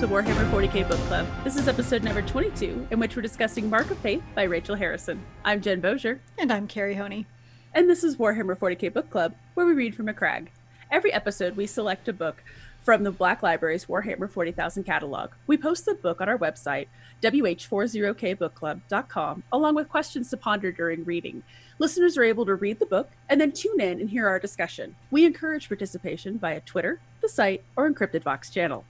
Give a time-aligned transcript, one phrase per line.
[0.00, 1.26] to Warhammer 40k Book Club.
[1.44, 5.22] This is episode number 22, in which we're discussing Mark of Faith by Rachel Harrison.
[5.44, 6.20] I'm Jen Bozier.
[6.38, 7.26] And I'm Carrie Honey.
[7.74, 10.50] And this is Warhammer 40k Book Club, where we read from a crag.
[10.90, 12.42] Every episode, we select a book
[12.82, 15.32] from the Black Library's Warhammer 40,000 catalog.
[15.46, 16.86] We post the book on our website,
[17.22, 21.42] wh40kbookclub.com, along with questions to ponder during reading.
[21.78, 24.96] Listeners are able to read the book and then tune in and hear our discussion.
[25.10, 28.86] We encourage participation via Twitter, the site, or Encrypted Vox channel.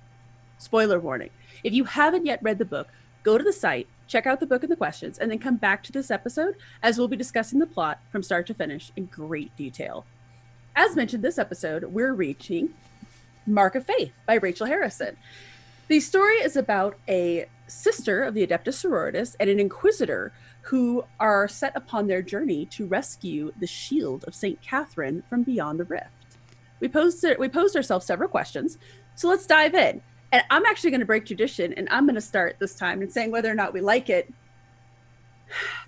[0.61, 1.30] Spoiler warning
[1.64, 2.89] if you haven't yet read the book,
[3.22, 5.83] go to the site, check out the book and the questions, and then come back
[5.83, 9.56] to this episode as we'll be discussing the plot from start to finish in great
[9.56, 10.05] detail.
[10.77, 12.75] As mentioned this episode, we're reaching
[13.47, 15.16] Mark of Faith by Rachel Harrison.
[15.88, 21.48] The story is about a sister of the Adeptus Sororitas and an inquisitor who are
[21.48, 24.61] set upon their journey to rescue the shield of St.
[24.61, 26.11] Katherine from beyond the rift.
[26.81, 28.77] We posed, we posed ourselves several questions,
[29.14, 30.03] so let's dive in.
[30.32, 33.10] And I'm actually going to break tradition and I'm going to start this time in
[33.10, 34.32] saying whether or not we like it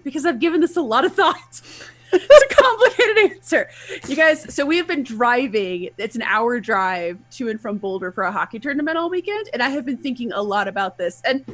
[0.03, 1.61] because I've given this a lot of thought.
[2.13, 3.69] it's a complicated answer.
[4.09, 8.11] You guys, so we have been driving, it's an hour drive to and from Boulder
[8.13, 9.49] for a hockey tournament all weekend.
[9.53, 11.23] And I have been thinking a lot about this.
[11.25, 11.45] And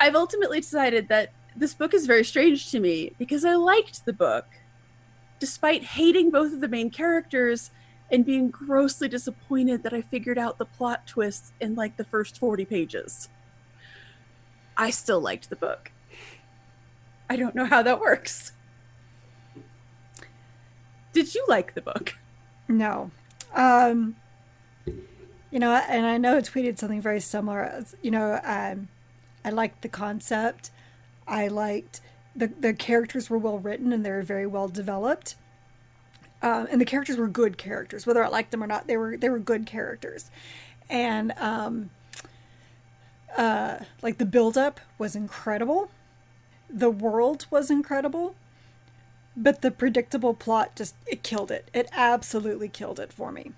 [0.00, 4.12] I've ultimately decided that this book is very strange to me because I liked the
[4.12, 4.46] book.
[5.40, 7.70] Despite hating both of the main characters
[8.10, 12.38] and being grossly disappointed that I figured out the plot twists in like the first
[12.38, 13.28] 40 pages,
[14.76, 15.92] I still liked the book.
[17.28, 18.52] I don't know how that works.
[21.12, 22.16] Did you like the book?
[22.68, 23.10] No.
[23.54, 24.16] Um,
[25.50, 27.84] you know, and I know I tweeted something very similar.
[28.02, 28.88] You know, um,
[29.44, 30.70] I liked the concept.
[31.26, 32.00] I liked
[32.36, 35.34] the the characters were well written and they were very well developed.
[36.40, 38.86] Um, and the characters were good characters, whether I liked them or not.
[38.86, 40.30] They were they were good characters,
[40.88, 41.90] and um,
[43.36, 45.90] uh, like the build up was incredible.
[46.70, 48.36] The world was incredible,
[49.36, 51.70] but the predictable plot just it killed it.
[51.74, 53.52] It absolutely killed it for me.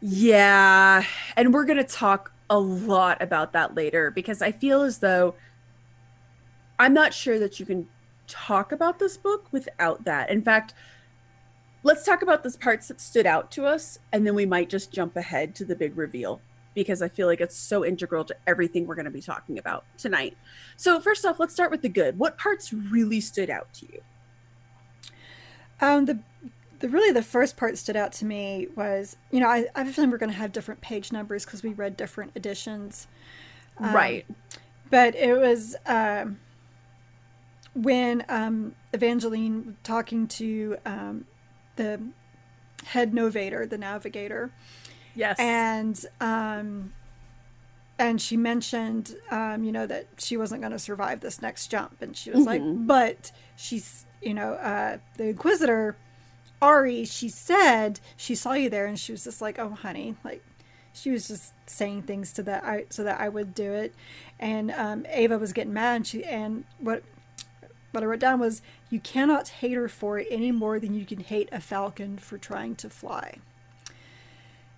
[0.00, 1.04] Yeah,
[1.36, 5.34] and we're gonna talk a lot about that later because I feel as though
[6.80, 7.88] I'm not sure that you can
[8.26, 10.30] talk about this book without that.
[10.30, 10.74] In fact,
[11.82, 14.92] let's talk about the parts that stood out to us, and then we might just
[14.92, 16.40] jump ahead to the big reveal
[16.74, 19.84] because I feel like it's so integral to everything we're going to be talking about
[19.98, 20.36] tonight.
[20.76, 22.18] So, first off, let's start with the good.
[22.18, 24.00] What parts really stood out to you?
[25.80, 26.18] Um, the
[26.80, 29.88] the really the first part stood out to me was you know I, I have
[29.88, 33.06] a feeling we're going to have different page numbers because we read different editions,
[33.78, 34.26] um, right?
[34.90, 35.76] But it was.
[35.86, 36.38] Um,
[37.74, 41.24] when um, Evangeline talking to um,
[41.80, 42.00] the
[42.84, 44.50] head novator, the navigator,
[45.14, 46.92] yes, and um,
[47.98, 52.00] and she mentioned, um, you know, that she wasn't going to survive this next jump,
[52.02, 52.48] and she was mm-hmm.
[52.48, 55.96] like, but she's, you know, uh, the Inquisitor,
[56.62, 60.44] Ari, she said she saw you there, and she was just like, oh, honey, like
[60.92, 63.94] she was just saying things to that I so that I would do it,
[64.38, 67.02] and um, Ava was getting mad, and she and what
[67.92, 71.06] what I wrote down was you cannot hate her for it any more than you
[71.06, 73.38] can hate a falcon for trying to fly.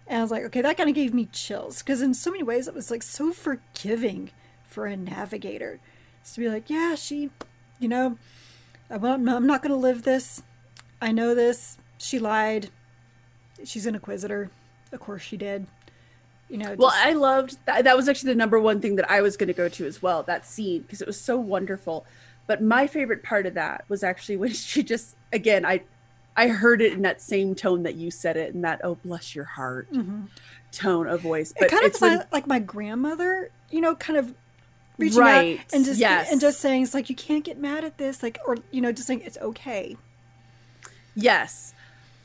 [0.06, 2.42] And I was like, okay, that kind of gave me chills because in so many
[2.42, 4.30] ways it was like so forgiving
[4.68, 5.80] for a navigator
[6.32, 7.30] to be like, yeah, she,
[7.78, 8.18] you know,
[8.90, 10.42] I'm not going to live this.
[11.00, 11.78] I know this.
[11.98, 12.68] She lied.
[13.64, 14.50] She's an inquisitor.
[14.92, 15.66] Of course she did.
[16.50, 16.66] You know.
[16.66, 16.78] Just...
[16.78, 17.84] Well, I loved that.
[17.84, 20.02] That was actually the number one thing that I was going to go to as
[20.02, 20.22] well.
[20.22, 22.04] That scene because it was so wonderful
[22.52, 25.80] but my favorite part of that was actually when she just again I
[26.36, 29.34] I heard it in that same tone that you said it, in that "oh bless
[29.34, 30.24] your heart" mm-hmm.
[30.70, 31.54] tone of voice.
[31.58, 34.34] But it kind of when, like my grandmother, you know, kind of
[34.98, 35.60] reaching right.
[35.60, 36.30] out and just yes.
[36.30, 38.92] and just saying it's like you can't get mad at this, like or you know,
[38.92, 39.96] just saying it's okay.
[41.14, 41.72] Yes.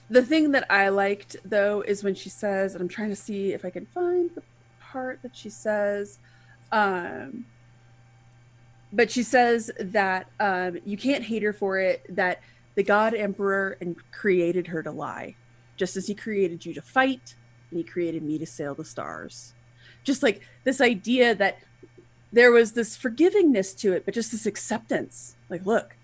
[0.10, 3.54] The thing that I liked though is when she says, and I'm trying to see
[3.54, 4.44] if I can find the
[4.82, 6.20] part that she says.
[6.74, 7.46] Um,
[8.94, 12.06] but she says that um, you can't hate her for it.
[12.10, 12.42] That
[12.76, 15.36] the God Emperor and created her to lie,
[15.76, 17.36] just as he created you to fight,
[17.70, 19.54] and he created me to sail the stars.
[20.04, 21.60] Just like this idea that
[22.32, 25.36] there was this forgivingness to it, but just this acceptance.
[25.50, 25.96] Like, look,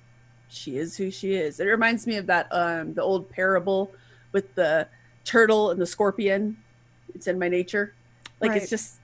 [0.50, 1.60] she is who she is.
[1.60, 3.92] It reminds me of that um, the old parable
[4.34, 4.88] with the
[5.24, 6.58] turtle and the scorpion.
[7.16, 7.94] It's in my nature.
[8.42, 8.62] Like right.
[8.62, 8.98] it's just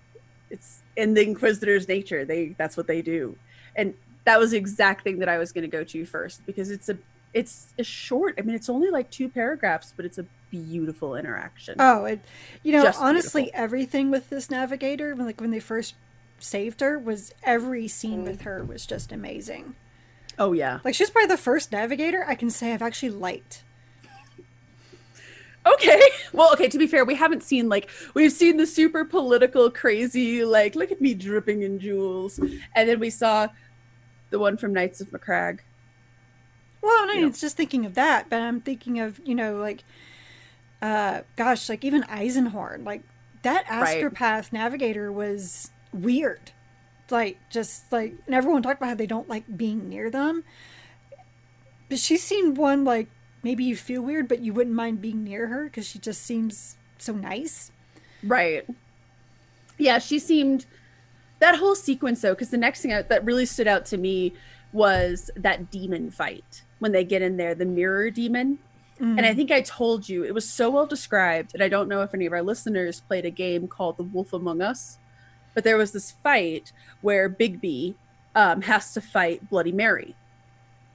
[0.50, 2.26] it's in the Inquisitor's nature.
[2.26, 3.38] They that's what they do
[3.75, 3.94] and
[4.25, 6.89] that was the exact thing that I was going to go to first because it's
[6.89, 6.98] a
[7.33, 8.36] it's a short.
[8.38, 11.75] I mean, it's only like two paragraphs, but it's a beautiful interaction.
[11.80, 12.19] Oh, it,
[12.63, 13.63] you know, Just honestly, beautiful.
[13.63, 15.95] everything with this navigator, like when they first
[16.39, 18.27] saved her, was every scene mm.
[18.27, 19.75] with her was just amazing.
[20.38, 23.63] Oh yeah, like she's probably the first navigator I can say I've actually liked.
[25.74, 26.01] Okay.
[26.31, 30.45] Well, okay, to be fair, we haven't seen like we've seen the super political crazy
[30.45, 32.38] like look at me dripping in jewels.
[32.75, 33.48] And then we saw
[34.30, 35.60] the one from Knights of Macragge.
[36.81, 39.83] Well, no, it's just thinking of that, but I'm thinking of, you know, like
[40.83, 43.01] uh gosh, like even Eisenhorn, like
[43.42, 44.54] that astropath right.
[44.54, 46.51] navigator was weird.
[47.10, 50.44] Like just like and everyone talked about how they don't like being near them.
[51.89, 53.10] But she seemed one like
[53.44, 56.77] maybe you feel weird, but you wouldn't mind being near her because she just seems
[56.97, 57.71] so nice.
[58.24, 58.65] Right.
[59.77, 60.65] Yeah, she seemed
[61.39, 64.33] that whole sequence though, because the next thing that really stood out to me
[64.71, 68.59] was that demon fight when they get in there, the mirror demon.
[69.00, 69.18] Mm.
[69.18, 69.36] And I mm.
[69.36, 71.51] think I told you it was so well described.
[71.53, 74.33] And I don't know if any of our listeners played a game called The Wolf
[74.33, 74.97] Among Us,
[75.53, 77.95] but there was this fight where Bigby
[78.35, 80.15] um, has to fight Bloody Mary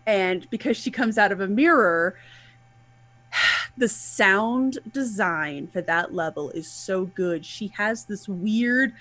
[0.06, 2.16] and because she comes out of a mirror
[3.76, 7.44] the sound design for that level is so good.
[7.44, 8.92] She has this weird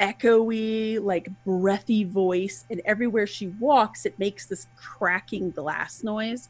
[0.00, 6.48] echoey like breathy voice and everywhere she walks it makes this cracking glass noise.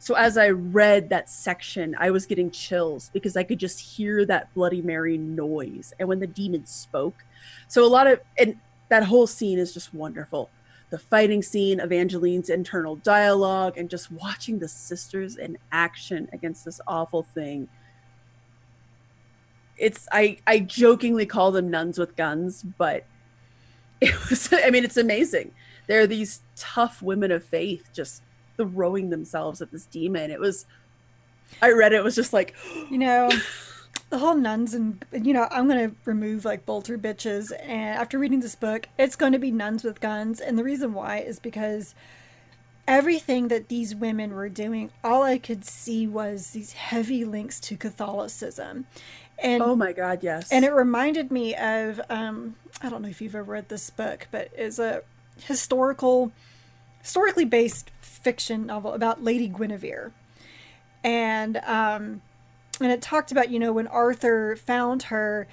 [0.00, 4.24] So as i read that section i was getting chills because i could just hear
[4.26, 7.24] that bloody mary noise and when the demon spoke.
[7.68, 8.56] So a lot of and
[8.88, 10.50] that whole scene is just wonderful
[10.90, 16.80] the fighting scene, Evangeline's internal dialogue, and just watching the sisters in action against this
[16.86, 17.68] awful thing.
[19.76, 23.04] It's I I jokingly call them nuns with guns, but
[24.00, 25.52] it was I mean it's amazing.
[25.86, 28.22] There are these tough women of faith just
[28.56, 30.30] throwing themselves at this demon.
[30.30, 30.66] It was
[31.60, 32.54] I read it, it was just like
[32.90, 33.30] you know
[34.10, 38.40] the whole nuns and you know i'm to remove like bolter bitches and after reading
[38.40, 41.94] this book it's to be nuns with guns and the reason why is because
[42.86, 47.76] everything that these women were doing all i could see was these heavy links to
[47.76, 48.86] catholicism.
[49.40, 50.50] And oh my god yes.
[50.50, 54.26] and it reminded me of um i don't know if you've ever read this book
[54.30, 55.02] but it's a
[55.44, 56.32] historical
[57.02, 60.12] historically based fiction novel about lady guinevere.
[61.04, 62.22] And um
[62.80, 65.46] and it talked about you know when arthur found her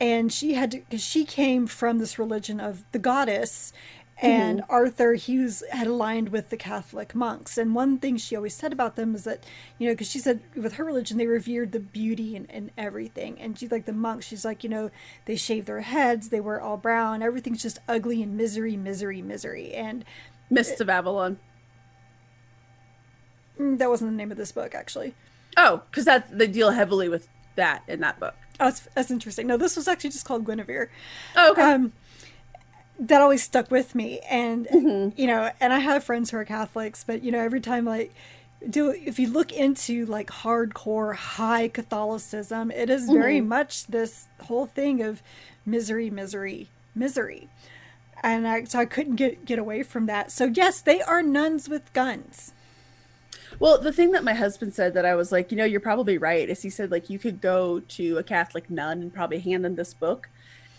[0.00, 3.72] and she had to because she came from this religion of the goddess
[4.20, 4.70] and mm-hmm.
[4.70, 7.56] arthur he was had aligned with the catholic monks.
[7.56, 9.44] And one thing she always said about them is that
[9.78, 13.40] you know because she said with her religion they revered the beauty and, and everything.
[13.40, 14.90] And she's like the monks she's like you know
[15.26, 19.72] they shave their heads they wear all brown everything's just ugly and misery misery misery.
[19.72, 20.04] And
[20.50, 21.38] mists of avalon.
[23.58, 25.14] Mm, that wasn't the name of this book actually
[25.58, 28.34] Oh, because that they deal heavily with that in that book.
[28.60, 29.48] Oh, that's, that's interesting.
[29.48, 30.88] No, this was actually just called Guinevere.
[31.36, 31.62] Oh, okay.
[31.62, 31.92] Um,
[33.00, 35.20] that always stuck with me, and mm-hmm.
[35.20, 38.14] you know, and I have friends who are Catholics, but you know, every time like
[38.68, 43.48] do if you look into like hardcore high Catholicism, it is very mm-hmm.
[43.48, 45.22] much this whole thing of
[45.66, 47.48] misery, misery, misery.
[48.20, 50.32] And I, so I couldn't get get away from that.
[50.32, 52.52] So yes, they are nuns with guns.
[53.60, 56.18] Well, the thing that my husband said that I was like, you know, you're probably
[56.18, 59.64] right, is he said like you could go to a Catholic nun and probably hand
[59.64, 60.28] them this book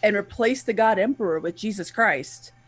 [0.01, 2.51] and replace the God Emperor with Jesus Christ.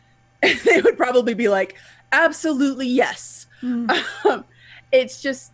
[0.43, 1.75] And they would probably be like,
[2.11, 3.45] absolutely yes.
[3.61, 3.95] Mm.
[4.25, 4.43] Um,
[4.91, 5.51] it's just,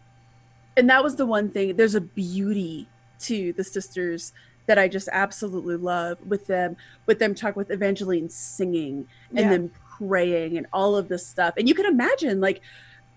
[0.78, 1.76] and that was the one thing.
[1.76, 2.88] There's a beauty
[3.20, 4.32] to the sisters
[4.66, 9.50] that I just absolutely love with them, with them talk with Evangeline singing and yeah.
[9.50, 11.56] them praying and all of this stuff.
[11.58, 12.62] And you can imagine, like,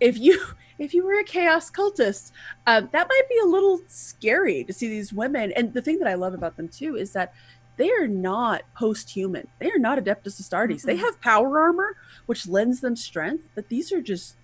[0.01, 0.41] if you
[0.81, 2.33] if you were a chaos cultist,
[2.67, 5.53] um, that might be a little scary to see these women.
[5.53, 7.35] And the thing that I love about them too is that
[7.77, 9.47] they are not post-human.
[9.59, 10.77] They are not Adeptus Astartes.
[10.77, 10.87] Mm-hmm.
[10.89, 11.97] They have power armor,
[12.27, 14.37] which lends them strength, but these are just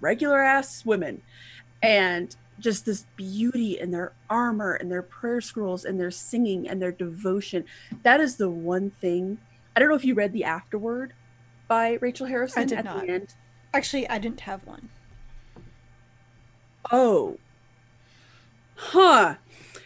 [0.00, 1.22] regular ass women.
[1.82, 6.80] And just this beauty in their armor and their prayer scrolls and their singing and
[6.80, 7.64] their devotion.
[8.02, 9.38] That is the one thing.
[9.74, 11.14] I don't know if you read the afterword
[11.68, 13.06] by Rachel Harrison I did at not.
[13.06, 13.34] the end.
[13.72, 14.90] Actually, I didn't have one.
[16.90, 17.38] Oh.
[18.76, 19.36] Huh.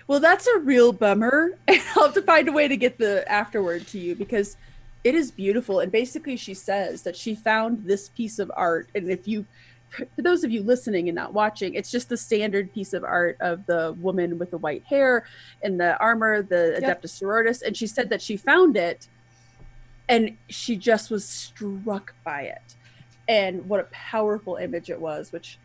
[0.07, 1.59] Well, that's a real bummer.
[1.69, 4.57] I'll have to find a way to get the afterword to you because
[5.03, 5.81] it is beautiful.
[5.81, 8.89] And basically, she says that she found this piece of art.
[8.95, 9.47] And if you,
[9.91, 13.37] for those of you listening and not watching, it's just the standard piece of art
[13.41, 15.25] of the woman with the white hair
[15.63, 17.03] and the armor, the yep.
[17.03, 17.63] Adeptus Sororitas.
[17.63, 19.09] And she said that she found it
[20.09, 22.77] and she just was struck by it
[23.29, 25.59] and what a powerful image it was, which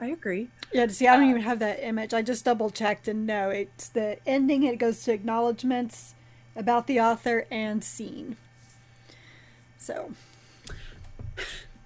[0.00, 0.48] I agree.
[0.72, 2.14] Yeah, see, I don't uh, even have that image.
[2.14, 4.62] I just double checked, and no, it's the ending.
[4.62, 6.14] It goes to acknowledgments
[6.56, 8.36] about the author and scene.
[9.78, 10.12] So,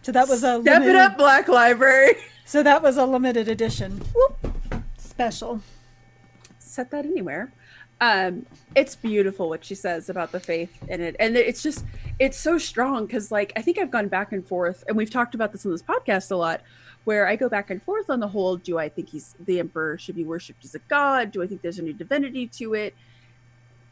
[0.03, 2.15] so that was a step limited, it up, Black Library.
[2.47, 4.03] So that was a limited edition.
[4.15, 4.55] Whoop,
[4.99, 5.63] special.
[6.59, 7.55] Set that anywhere.
[8.03, 8.45] Um,
[8.75, 11.87] it's beautiful what she says about the faith in it, and it's just
[12.19, 15.35] it's so strong because like I think I've gone back and forth, and we've talked
[15.35, 16.61] about this on this podcast a lot
[17.05, 19.99] where I go back and forth on the whole do I think he's the emperor
[19.99, 21.33] should be worshipped as a god?
[21.33, 22.95] Do I think there's a new divinity to it?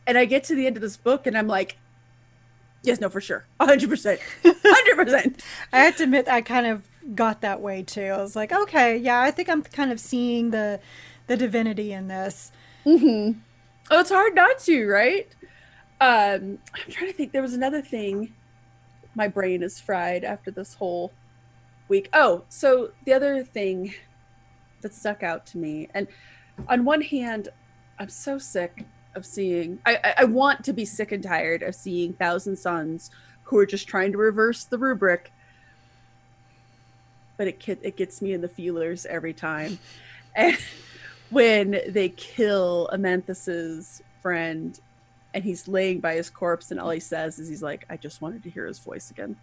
[0.07, 1.77] And I get to the end of this book and I'm like,
[2.83, 3.45] yes, no, for sure.
[3.61, 4.19] 100%.
[4.43, 5.41] 100%.
[5.73, 8.07] I have to admit, I kind of got that way too.
[8.07, 10.81] I was like, okay, yeah, I think I'm kind of seeing the
[11.29, 12.51] the divinity in this.
[12.85, 13.39] Mm-hmm.
[13.91, 15.29] Oh, it's hard not to, right?
[16.01, 17.33] Um, I'm trying to think.
[17.33, 18.35] There was another thing.
[19.15, 21.13] My brain is fried after this whole
[21.89, 22.09] week.
[22.13, 23.95] Oh, so the other thing
[24.81, 26.07] that stuck out to me, and
[26.69, 27.49] on one hand,
[27.99, 28.85] I'm so sick
[29.15, 29.79] of seeing.
[29.87, 33.11] I, I want to be sick and tired of seeing Thousand Sons
[33.45, 35.33] who are just trying to reverse the rubric,
[37.37, 39.79] but it it gets me in the feelers every time.
[40.35, 40.57] And
[41.31, 44.79] when they kill Amanthas's friend,
[45.35, 48.21] and he's laying by his corpse, and all he says is, "He's like, I just
[48.21, 49.37] wanted to hear his voice again."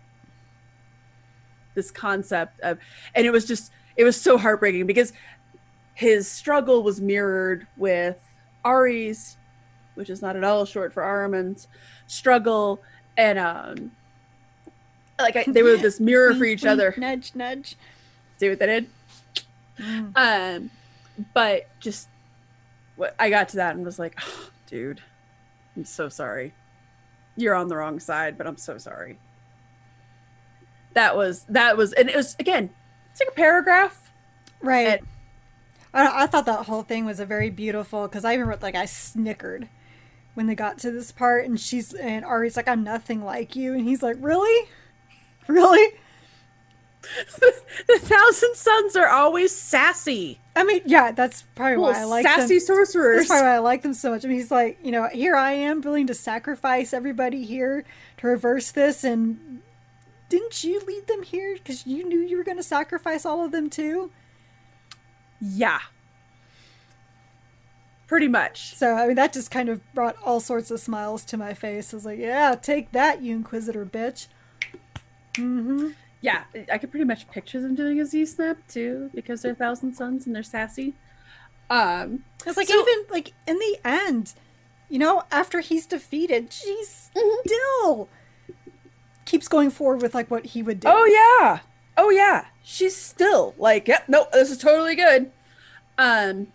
[1.79, 2.77] This concept of
[3.15, 5.13] and it was just it was so heartbreaking because
[5.93, 8.17] his struggle was mirrored with
[8.65, 9.37] Ari's,
[9.95, 11.67] which is not at all short for Ahriman's
[12.07, 12.81] struggle,
[13.17, 13.91] and um,
[15.19, 16.93] like I, they were this mirror for each other.
[16.97, 17.75] Nudge, nudge.
[18.37, 18.89] See what they did?
[19.77, 20.11] Mm.
[20.15, 20.71] Um,
[21.33, 22.07] but just
[22.95, 25.01] what I got to that and was like, oh, dude,
[25.75, 26.53] I'm so sorry.
[27.35, 29.17] You're on the wrong side, but I'm so sorry
[30.93, 32.69] that was that was and it was again
[33.11, 34.11] it's like a paragraph
[34.61, 35.07] right and,
[35.93, 38.75] I, I thought that whole thing was a very beautiful because i even wrote like
[38.75, 39.69] i snickered
[40.33, 43.73] when they got to this part and she's and ari's like i'm nothing like you
[43.73, 44.69] and he's like really
[45.47, 45.93] really
[47.87, 52.57] the thousand sons are always sassy I mean, yeah, that's probably why I like sassy
[52.57, 52.65] them.
[52.65, 53.19] sorcerers.
[53.19, 54.25] That's probably why I like them so much.
[54.25, 57.85] I mean, he's like, you know, here I am willing to sacrifice everybody here
[58.17, 59.61] to reverse this, and
[60.29, 63.51] didn't you lead them here because you knew you were going to sacrifice all of
[63.51, 64.11] them too?
[65.41, 65.79] Yeah.
[68.07, 68.75] Pretty much.
[68.75, 71.93] So, I mean, that just kind of brought all sorts of smiles to my face.
[71.93, 74.27] I was like, yeah, take that, you Inquisitor bitch.
[75.33, 75.89] Mm hmm.
[76.21, 79.93] Yeah, I could pretty much picture them doing a Z snap too because they're Thousand
[79.93, 80.95] Sons and they're sassy.
[81.69, 84.33] Um, it's like so, even like in the end,
[84.89, 87.47] you know, after he's defeated, she's mm-hmm.
[87.47, 88.09] still
[89.29, 90.87] keeps going forward with like what he would do.
[90.89, 91.59] Oh yeah.
[91.97, 92.45] Oh yeah.
[92.63, 95.31] She's still like, yep, yeah, no, this is totally good.
[95.97, 96.47] Um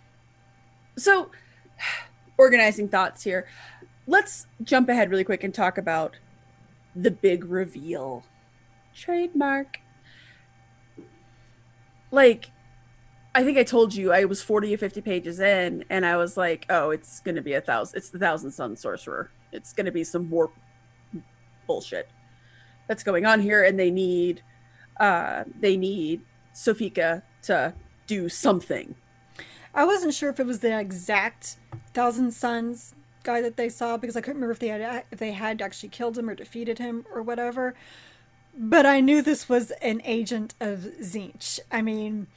[0.97, 1.31] so
[2.37, 3.47] organizing thoughts here.
[4.07, 6.17] Let's jump ahead really quick and talk about
[6.95, 8.25] the big reveal.
[8.93, 9.79] Trademark.
[12.11, 12.51] Like
[13.33, 16.35] I think I told you I was 40 or 50 pages in and I was
[16.35, 17.97] like, oh, it's going to be a thousand.
[17.97, 19.29] It's the Thousand Sons Sorcerer.
[19.53, 20.53] It's going to be some warp
[21.67, 22.09] bullshit
[22.87, 24.41] that's going on here and they need
[24.99, 26.21] uh they need
[26.53, 27.73] Sofika to
[28.07, 28.95] do something.
[29.73, 31.57] I wasn't sure if it was the exact
[31.93, 35.33] Thousand Sons guy that they saw because I couldn't remember if they had if they
[35.33, 37.75] had actually killed him or defeated him or whatever.
[38.57, 41.59] But I knew this was an agent of Tzeentch.
[41.71, 42.27] I mean,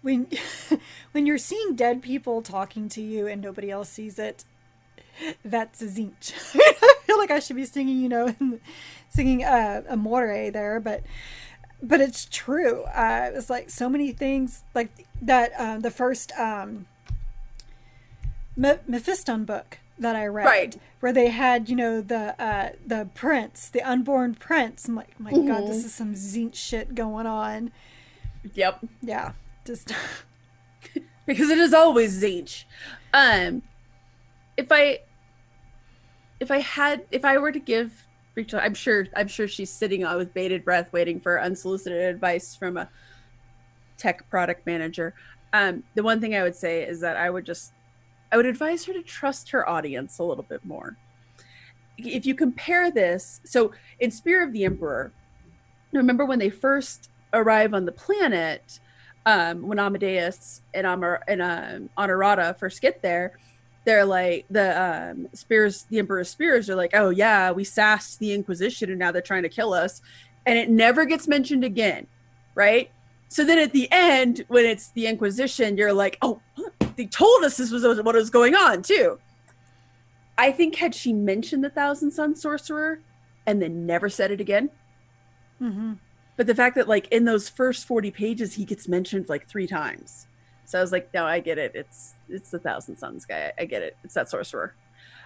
[0.00, 0.28] when
[1.12, 4.44] when you're seeing dead people talking to you and nobody else sees it,
[5.44, 6.32] that's Tzeentch.
[7.16, 8.34] Feel like I should be singing, you know,
[9.08, 11.02] singing uh, Amore there, but
[11.82, 12.82] but it's true.
[12.82, 14.90] Uh, it's like so many things like
[15.22, 15.52] that.
[15.56, 16.84] Uh, the first um,
[18.58, 20.76] Mephiston book that I read, right.
[21.00, 24.86] where they had you know the uh, the prince, the unborn prince.
[24.86, 25.48] I'm like, my mm-hmm.
[25.48, 27.72] god, this is some Tzeentch shit going on.
[28.52, 28.84] Yep.
[29.00, 29.32] Yeah.
[29.64, 29.90] Just
[31.26, 32.64] because it is always Tzeentch.
[33.14, 33.62] Um,
[34.58, 35.00] if I
[36.40, 40.04] if I had if I were to give Rachel, I'm sure I'm sure she's sitting
[40.04, 42.88] on with bated breath, waiting for unsolicited advice from a
[43.96, 45.14] tech product manager.
[45.52, 47.72] Um, the one thing I would say is that I would just
[48.30, 50.96] I would advise her to trust her audience a little bit more.
[51.96, 55.12] If you compare this, so in Spear of the Emperor,
[55.92, 58.80] remember when they first arrive on the planet,
[59.24, 63.38] um, when Amadeus and Amar and um, Honorata first get there,
[63.86, 68.34] they're like the um spears the emperor's spears are like oh yeah we sassed the
[68.34, 70.02] inquisition and now they're trying to kill us
[70.44, 72.06] and it never gets mentioned again
[72.54, 72.90] right
[73.28, 76.40] so then at the end, when it's the Inquisition, you're like, oh,
[76.96, 79.18] they told us this was what was going on too.
[80.38, 83.00] I think had she mentioned the Thousand Sons Sorcerer
[83.46, 84.70] and then never said it again.
[85.60, 85.94] Mm-hmm.
[86.36, 89.66] But the fact that like in those first 40 pages, he gets mentioned like three
[89.66, 90.26] times.
[90.66, 91.72] So I was like, no, I get it.
[91.74, 93.52] It's it's the Thousand Sons guy.
[93.58, 93.96] I, I get it.
[94.04, 94.74] It's that sorcerer.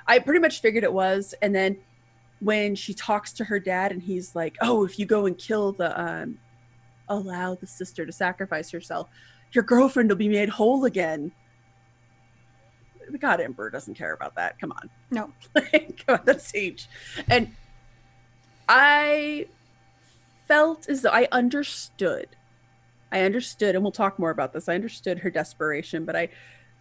[0.06, 1.34] I pretty much figured it was.
[1.42, 1.78] And then
[2.40, 5.72] when she talks to her dad and he's like, oh, if you go and kill
[5.72, 6.38] the um
[7.08, 9.08] allow the sister to sacrifice herself,
[9.52, 11.32] your girlfriend will be made whole again.
[13.10, 14.60] The God Emperor doesn't care about that.
[14.60, 14.88] Come on.
[15.10, 15.32] No.
[16.06, 16.88] Come on, that's Sage.
[17.28, 17.56] And
[18.68, 19.46] I
[20.46, 22.28] felt as though I understood.
[23.12, 24.68] I understood, and we'll talk more about this.
[24.68, 26.28] I understood her desperation, but I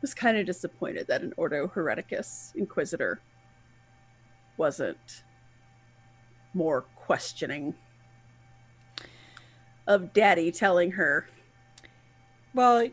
[0.01, 3.19] was kind of disappointed that an Ordo Hereticus Inquisitor
[4.57, 5.23] wasn't
[6.53, 7.73] more questioning
[9.87, 11.27] of daddy telling her.
[12.53, 12.91] Well, you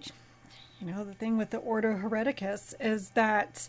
[0.82, 3.68] know, the thing with the Ordo Hereticus is that,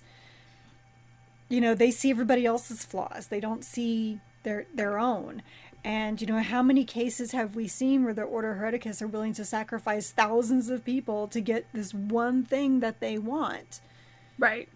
[1.49, 3.27] you know, they see everybody else's flaws.
[3.27, 5.41] They don't see their their own.
[5.83, 9.33] And you know, how many cases have we seen where the Order Hereticus are willing
[9.33, 13.79] to sacrifice thousands of people to get this one thing that they want?
[14.37, 14.67] Right.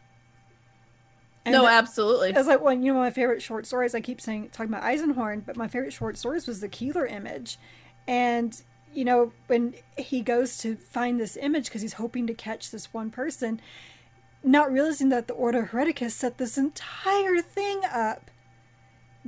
[1.46, 2.30] And no, absolutely.
[2.30, 3.96] It's like one, you know, my favorite short stories.
[3.96, 7.58] I keep saying talking about Eisenhorn, but my favorite short stories was the Keeler image,
[8.08, 8.62] and
[8.94, 12.94] you know when he goes to find this image because he's hoping to catch this
[12.94, 13.60] one person,
[14.44, 18.31] not realizing that the Order Hereticus set this entire thing up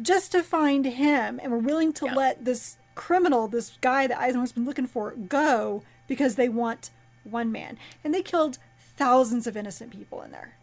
[0.01, 2.15] just to find him, and we're willing to yeah.
[2.15, 6.91] let this criminal, this guy that Eisenhorn's been looking for, go because they want
[7.23, 8.57] one man, and they killed
[8.97, 10.55] thousands of innocent people in there.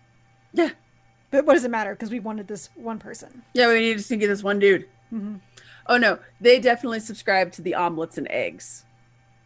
[0.52, 0.70] Yeah.
[1.30, 1.94] But what does it matter?
[1.94, 3.42] Because we wanted this one person.
[3.54, 4.88] Yeah, we needed to get this one dude.
[5.12, 5.36] Mm-hmm.
[5.86, 8.84] Oh no, they definitely subscribe to the omelets and eggs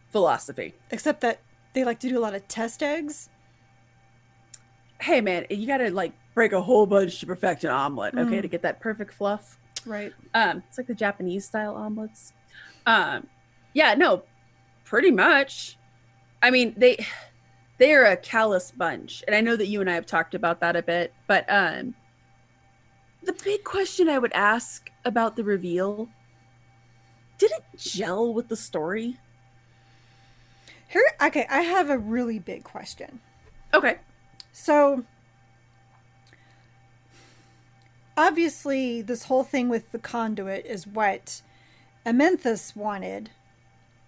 [0.09, 0.73] philosophy.
[0.91, 1.39] Except that
[1.73, 3.29] they like to do a lot of test eggs.
[4.99, 8.41] Hey man, you gotta like break a whole bunch to perfect an omelet, okay, mm.
[8.41, 9.59] to get that perfect fluff.
[9.85, 10.13] Right.
[10.33, 12.33] Um, it's like the Japanese style omelets.
[12.85, 13.27] Um,
[13.73, 14.23] yeah, no,
[14.83, 15.77] pretty much.
[16.41, 17.05] I mean, they
[17.77, 20.59] they are a callous bunch, and I know that you and I have talked about
[20.61, 21.13] that a bit.
[21.27, 21.95] But um,
[23.23, 26.09] the big question I would ask about the reveal
[27.37, 29.17] did it gel with the story?
[30.87, 33.19] Here, okay, I have a really big question.
[33.73, 33.97] Okay.
[34.53, 35.03] So,
[38.17, 41.41] obviously this whole thing with the conduit is what
[42.05, 43.31] Amenthus wanted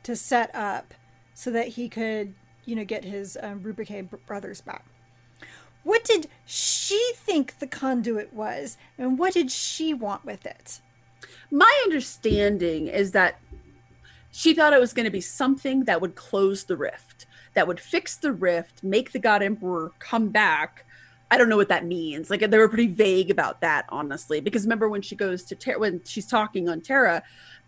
[0.04, 0.93] to set up
[1.34, 2.34] so that he could,
[2.65, 3.60] you know, get his um,
[4.26, 4.86] brothers back.
[5.84, 10.82] What did she think the conduit was, and what did she want with it?
[11.50, 13.39] My understanding is that
[14.32, 17.80] she thought it was going to be something that would close the rift, that would
[17.80, 20.86] fix the rift, make the God Emperor come back,
[21.30, 22.30] I don't know what that means.
[22.30, 24.40] Like they were pretty vague about that, honestly.
[24.40, 27.22] Because remember when she goes to Terra, when she's talking on Terra,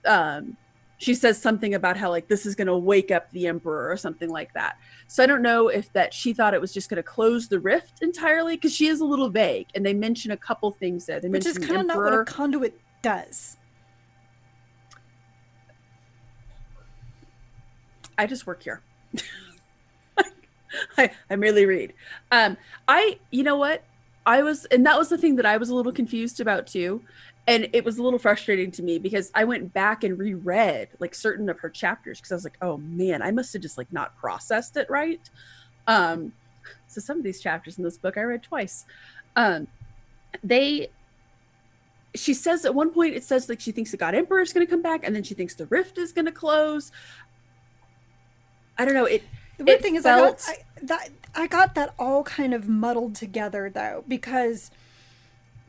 [0.05, 0.55] um,
[0.97, 3.97] she says something about how like this is going to wake up the emperor or
[3.97, 4.77] something like that.
[5.07, 7.59] So I don't know if that she thought it was just going to close the
[7.59, 11.19] rift entirely because she is a little vague, and they mention a couple things there.
[11.19, 13.57] They Which is kind of not what a conduit does.
[18.17, 18.81] I just work here.
[20.97, 21.93] I, I merely read.
[22.31, 23.83] Um, I, you know what?
[24.25, 27.01] I was, and that was the thing that I was a little confused about too.
[27.47, 31.15] And it was a little frustrating to me because I went back and reread like
[31.15, 33.91] certain of her chapters because I was like, oh man, I must have just like
[33.91, 35.21] not processed it right.
[35.87, 36.31] Um,
[36.87, 38.85] so some of these chapters in this book I read twice.
[39.35, 39.67] Um,
[40.43, 40.89] they,
[42.13, 44.65] she says at one point it says like she thinks the God Emperor is going
[44.65, 46.91] to come back, and then she thinks the rift is going to close.
[48.77, 49.05] I don't know.
[49.05, 49.23] It
[49.59, 50.43] the weird thing is, felt...
[50.47, 54.71] I got I, that I got that all kind of muddled together though, because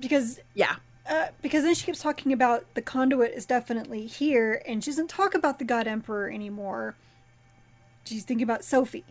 [0.00, 0.76] because yeah,
[1.08, 5.08] uh, because then she keeps talking about the conduit is definitely here, and she doesn't
[5.08, 6.94] talk about the God Emperor anymore.
[8.04, 9.04] She's thinking about Sophie.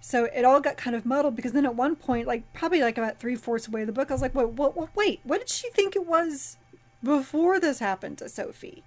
[0.00, 2.98] So it all got kind of muddled because then at one point, like probably like
[2.98, 5.50] about three fourths away the book, I was like, wait, what, what, wait, what did
[5.50, 6.56] she think it was
[7.02, 8.82] before this happened to Sophie?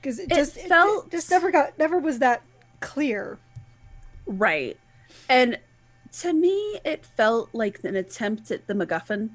[0.00, 2.42] Because it, it, just felt it, it just never got never was that
[2.80, 3.38] clear.
[4.28, 4.78] Right.
[5.28, 5.58] And
[6.20, 9.30] to me, it felt like an attempt at the MacGuffin.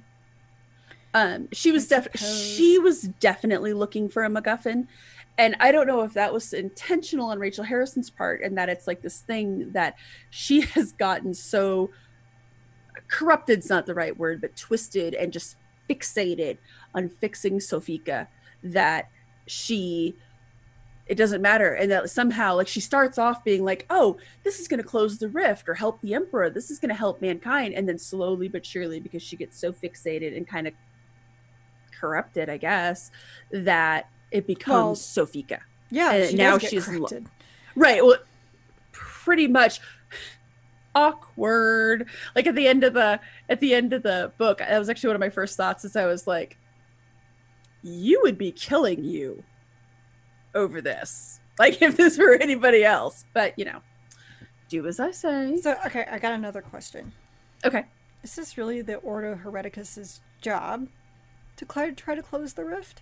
[1.15, 4.87] Um, she was definitely she was definitely looking for a MacGuffin,
[5.37, 8.87] and I don't know if that was intentional on Rachel Harrison's part, and that it's
[8.87, 9.95] like this thing that
[10.31, 11.91] she has gotten so
[13.07, 15.55] corrupted's not the right word, but twisted and just
[15.89, 16.57] fixated
[16.95, 18.27] on fixing Sofika
[18.63, 19.09] that
[19.45, 20.15] she
[21.05, 21.73] it doesn't matter.
[21.73, 25.17] And that somehow like she starts off being like oh this is going to close
[25.17, 26.49] the rift or help the emperor.
[26.49, 27.73] This is going to help mankind.
[27.73, 30.73] And then slowly but surely because she gets so fixated and kind of
[31.99, 33.11] corrupted i guess
[33.51, 37.27] that it becomes well, Sofika yeah and she now she's corrupted.
[37.77, 38.17] right well
[38.91, 39.79] pretty much
[40.95, 42.07] awkward.
[42.35, 45.09] Like at the end of the at the end of the book that was actually
[45.09, 46.57] one of my first thoughts as i was like
[47.81, 49.43] you would be killing you
[50.55, 51.39] over this.
[51.59, 53.25] Like if this were anybody else.
[53.33, 53.81] But you know,
[54.69, 55.57] do as I say.
[55.61, 57.11] So okay, I got another question.
[57.65, 57.85] Okay.
[58.23, 60.87] Is this really the Ordo Hereticus's job
[61.57, 63.01] to try to close the rift?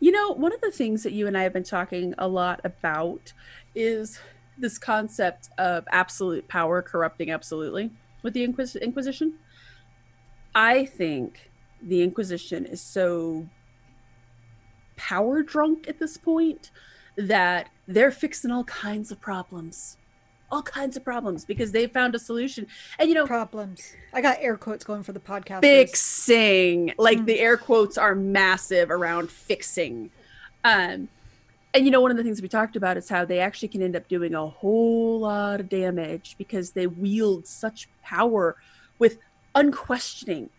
[0.00, 2.60] You know, one of the things that you and I have been talking a lot
[2.64, 3.32] about
[3.74, 4.20] is
[4.58, 7.90] this concept of absolute power corrupting absolutely
[8.22, 9.34] with the Inquis- Inquisition.
[10.54, 11.50] I think
[11.82, 13.48] the Inquisition is so
[14.96, 16.70] power drunk at this point
[17.16, 19.96] that they're fixing all kinds of problems.
[20.50, 22.66] All kinds of problems because they found a solution.
[22.98, 23.94] And you know problems.
[24.12, 26.92] I got air quotes going for the podcast fixing.
[26.96, 27.26] Like mm.
[27.26, 30.10] the air quotes are massive around fixing.
[30.64, 31.08] Um
[31.72, 33.82] and you know one of the things we talked about is how they actually can
[33.82, 38.56] end up doing a whole lot of damage because they wield such power
[38.98, 39.18] with
[39.56, 40.50] unquestioning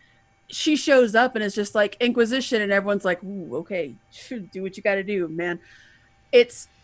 [0.48, 3.94] she shows up and it's just like Inquisition, and everyone's like, okay,
[4.28, 5.60] do what you got to do, man.
[6.32, 6.68] It's.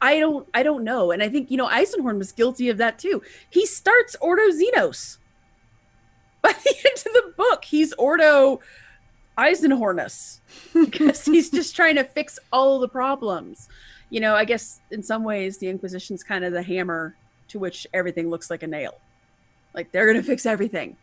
[0.00, 1.10] I don't I don't know.
[1.10, 3.20] And I think, you know, Eisenhorn was guilty of that too.
[3.50, 5.18] He starts Ordo Xenos.
[6.42, 8.60] By the end of the book, he's Ordo
[9.36, 10.38] Eisenhornus.
[10.72, 13.68] because he's just trying to fix all the problems.
[14.10, 17.16] You know, I guess in some ways the Inquisition's kind of the hammer
[17.48, 19.00] to which everything looks like a nail.
[19.74, 20.96] Like they're gonna fix everything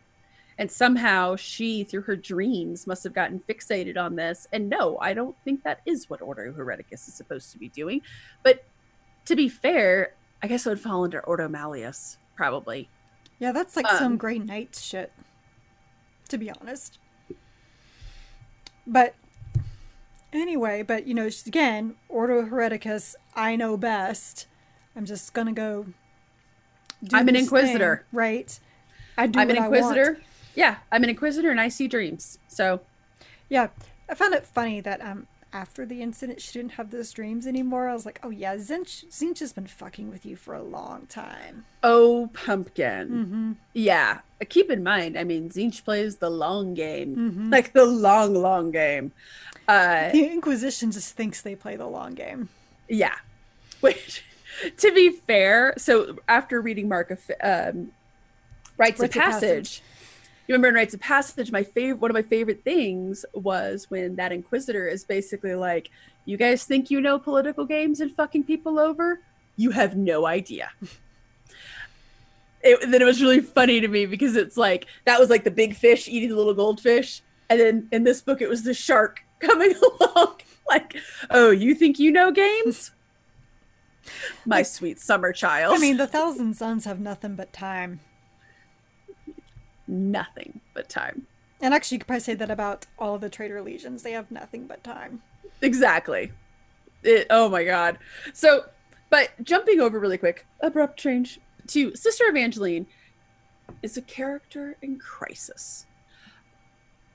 [0.58, 4.46] and somehow she through her dreams must have gotten fixated on this.
[4.52, 8.02] And no i don't think that is what ordo hereticus is supposed to be doing.
[8.42, 8.64] But
[9.26, 12.88] to be fair i guess it would fall under ordo malleus probably.
[13.38, 15.12] Yeah that's like um, some Grey Knight shit
[16.28, 16.98] to be honest.
[18.86, 19.14] But
[20.32, 24.46] anyway but you know again ordo hereticus i know best.
[24.94, 25.86] I'm just gonna go
[27.12, 28.06] i'm an inquisitor.
[28.10, 28.60] thing, right?
[29.18, 30.20] I do I'm an inquisitor
[30.56, 32.38] yeah, I'm an inquisitor and I see dreams.
[32.48, 32.80] So,
[33.48, 33.68] yeah,
[34.08, 37.88] I found it funny that um after the incident she didn't have those dreams anymore.
[37.88, 41.06] I was like, oh yeah, Tzeentch Tzeentch has been fucking with you for a long
[41.06, 41.64] time.
[41.82, 43.52] Oh pumpkin, mm-hmm.
[43.72, 44.20] yeah.
[44.48, 47.50] Keep in mind, I mean, Tzeentch plays the long game, mm-hmm.
[47.50, 49.12] like the long, long game.
[49.68, 52.48] Uh, the Inquisition just thinks they play the long game.
[52.88, 53.16] Yeah,
[53.80, 54.24] which,
[54.76, 57.92] to be fair, so after reading Mark of um,
[58.76, 59.82] Rites, of Passage, Passage
[60.46, 64.16] you remember in Rites of Passage, my favorite one of my favorite things was when
[64.16, 65.90] that Inquisitor is basically like,
[66.24, 69.20] You guys think you know political games and fucking people over?
[69.56, 70.70] You have no idea.
[72.62, 75.50] It, then it was really funny to me because it's like that was like the
[75.50, 79.22] big fish eating the little goldfish, and then in this book it was the shark
[79.40, 80.36] coming along.
[80.68, 80.96] like,
[81.30, 82.92] oh, you think you know games?
[84.46, 85.74] My sweet summer child.
[85.76, 88.00] I mean, the Thousand Sons have nothing but time
[89.86, 91.26] nothing but time.
[91.60, 94.02] And actually, you could probably say that about all of the Traitor Legions.
[94.02, 95.22] They have nothing but time.
[95.62, 96.32] Exactly.
[97.02, 97.98] It, oh my god.
[98.32, 98.66] So,
[99.10, 102.86] but jumping over really quick, abrupt change to Sister Evangeline
[103.82, 105.86] is a character in crisis.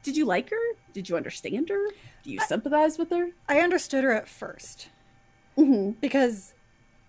[0.04, 0.76] Did you like her?
[0.94, 1.88] Did you understand her?
[2.24, 3.30] Do you I, sympathize with her?
[3.48, 4.88] I understood her at 1st
[5.58, 5.92] mm-hmm.
[6.02, 6.54] because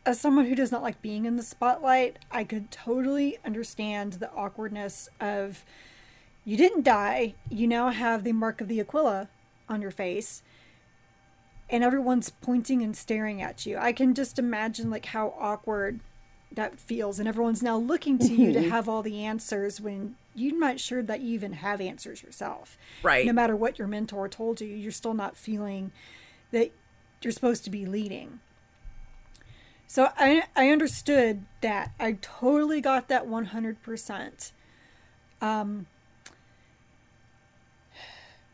[0.05, 4.33] as someone who does not like being in the spotlight, I could totally understand the
[4.33, 5.65] awkwardness of
[6.45, 9.29] you didn't die, you now have the mark of the Aquila
[9.69, 10.43] on your face,
[11.71, 13.79] and everyone's pointing and staring at you.
[13.79, 16.01] I can just imagine like how awkward
[16.51, 18.71] that feels, and everyone's now looking to you to mm-hmm.
[18.71, 22.77] have all the answers when you're not sure that you even have answers yourself.
[23.03, 23.25] Right.
[23.25, 25.93] No matter what your mentor told you, you're still not feeling
[26.51, 26.73] that
[27.23, 28.41] you're supposed to be leading.
[29.93, 31.93] So I I understood that.
[32.01, 34.53] I totally got that 100%.
[35.43, 35.85] Um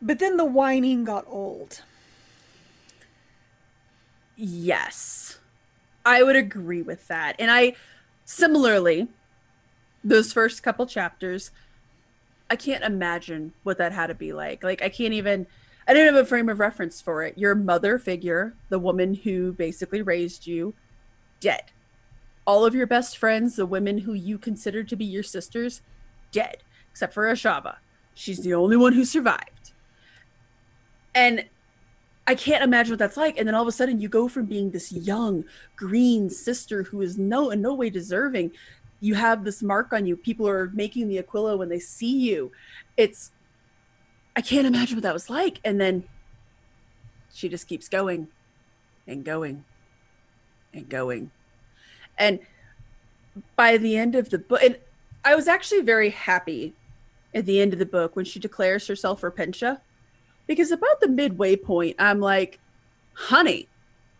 [0.01, 1.83] but then the whining got old.
[4.35, 5.39] Yes.
[6.05, 7.37] I would agree with that.
[7.39, 7.77] And I
[8.25, 9.07] similarly
[10.03, 11.51] those first couple chapters
[12.49, 14.61] I can't imagine what that had to be like.
[14.61, 15.47] Like I can't even
[15.87, 17.37] I don't have a frame of reference for it.
[17.37, 20.73] Your mother figure, the woman who basically raised you,
[21.39, 21.71] dead.
[22.45, 25.81] All of your best friends, the women who you consider to be your sisters,
[26.31, 26.57] dead,
[26.91, 27.77] except for Ashava.
[28.13, 29.71] She's the only one who survived.
[31.15, 31.45] And
[32.27, 33.37] I can't imagine what that's like.
[33.37, 37.01] And then all of a sudden, you go from being this young green sister who
[37.01, 38.51] is no in no way deserving.
[38.99, 40.15] You have this mark on you.
[40.15, 42.51] People are making the Aquila when they see you.
[42.97, 43.31] It's
[44.35, 45.59] I can't imagine what that was like.
[45.65, 46.03] And then
[47.33, 48.27] she just keeps going
[49.07, 49.65] and going
[50.73, 51.31] and going.
[52.17, 52.39] And
[53.55, 54.77] by the end of the book, and
[55.23, 56.73] I was actually very happy
[57.33, 59.79] at the end of the book when she declares herself for Repentia
[60.47, 62.59] because about the midway point, I'm like,
[63.13, 63.67] honey,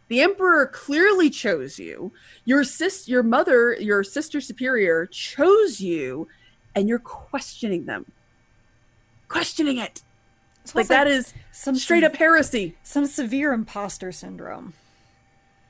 [0.09, 2.11] the emperor clearly chose you.
[2.45, 6.27] Your sis, your mother, your sister superior chose you,
[6.75, 8.05] and you're questioning them.
[9.27, 10.01] Questioning it.
[10.67, 12.75] Like, like that is some straight up heresy.
[12.83, 14.73] Some severe imposter syndrome.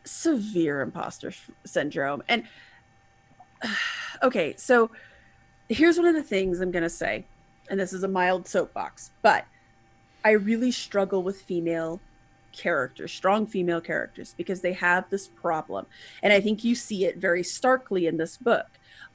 [0.10, 1.34] Severe imposter
[1.66, 2.24] syndrome.
[2.28, 2.44] And
[4.24, 4.92] okay, so
[5.70, 7.26] here's one of the things I'm going to say,
[7.70, 9.46] and this is a mild soapbox, but
[10.26, 12.00] I really struggle with female
[12.52, 15.86] characters, strong female characters, because they have this problem.
[16.24, 18.66] And I think you see it very starkly in this book.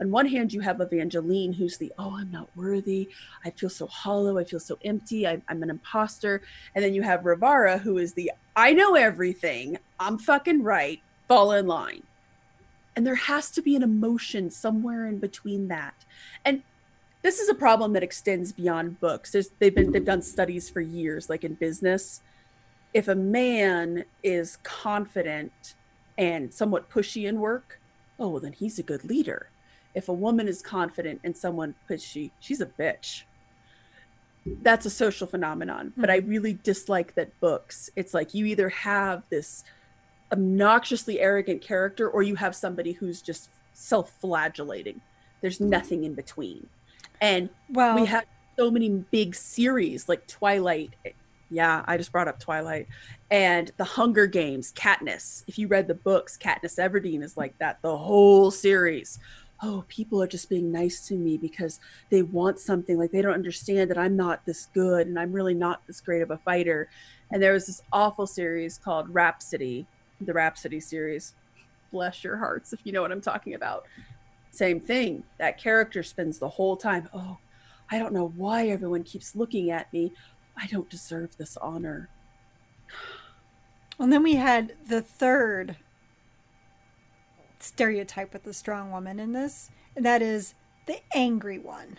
[0.00, 3.10] On one hand, you have Evangeline, who's the, oh, I'm not worthy.
[3.44, 4.38] I feel so hollow.
[4.38, 5.26] I feel so empty.
[5.26, 6.42] I, am an imposter.
[6.74, 9.78] And then you have Rivara, who is the, I know everything.
[10.04, 11.00] I'm fucking right.
[11.28, 12.02] Fall in line.
[12.96, 15.94] And there has to be an emotion somewhere in between that.
[16.44, 16.62] And
[17.22, 19.32] this is a problem that extends beyond books.
[19.32, 22.20] There's, they've been they've done studies for years, like in business.
[22.92, 25.74] If a man is confident
[26.18, 27.80] and somewhat pushy in work,
[28.18, 29.48] oh well, then he's a good leader.
[29.94, 33.22] If a woman is confident and someone pushy, she's a bitch.
[34.44, 35.94] That's a social phenomenon.
[35.96, 36.28] But I hmm.
[36.28, 37.88] really dislike that books.
[37.96, 39.64] It's like you either have this
[40.34, 45.00] obnoxiously arrogant character or you have somebody who's just self-flagellating.
[45.40, 45.68] There's mm.
[45.68, 46.68] nothing in between
[47.20, 48.24] and well, we have
[48.58, 50.90] so many big series like Twilight.
[51.50, 52.86] Yeah, I just brought up Twilight
[53.30, 55.44] and the Hunger Games, Katniss.
[55.46, 59.18] If you read the books, Katniss Everdeen is like that the whole series.
[59.62, 62.98] Oh, people are just being nice to me because they want something.
[62.98, 66.22] Like they don't understand that I'm not this good and I'm really not this great
[66.22, 66.88] of a fighter.
[67.30, 69.86] And there was this awful series called Rhapsody,
[70.20, 71.34] the Rhapsody series.
[71.92, 73.86] Bless your hearts if you know what I'm talking about
[74.54, 75.24] same thing.
[75.38, 77.38] That character spends the whole time, oh,
[77.90, 80.12] I don't know why everyone keeps looking at me.
[80.56, 82.08] I don't deserve this honor.
[83.98, 85.76] And then we had the third
[87.58, 90.54] stereotype with the strong woman in this, and that is
[90.86, 91.98] the angry one.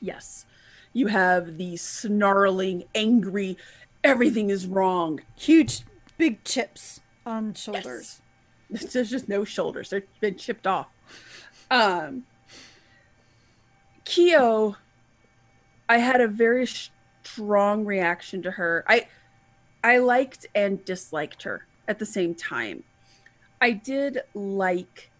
[0.00, 0.46] Yes.
[0.92, 3.56] You have the snarling, angry,
[4.02, 5.20] everything is wrong.
[5.36, 5.82] Huge,
[6.18, 8.20] big chips on shoulders.
[8.68, 8.84] Yes.
[8.92, 9.90] There's just no shoulders.
[9.90, 10.88] They've been chipped off.
[11.70, 12.24] Um,
[14.04, 14.76] Keo,
[15.88, 18.84] I had a very strong reaction to her.
[18.86, 19.08] I
[19.82, 22.84] I liked and disliked her at the same time.
[23.60, 25.10] I did like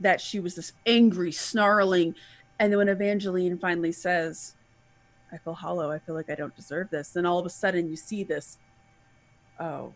[0.00, 2.14] that she was this angry, snarling,
[2.58, 4.54] and then when Evangeline finally says,
[5.32, 7.88] I feel hollow, I feel like I don't deserve this, then all of a sudden
[7.88, 8.58] you see this,
[9.58, 9.94] oh,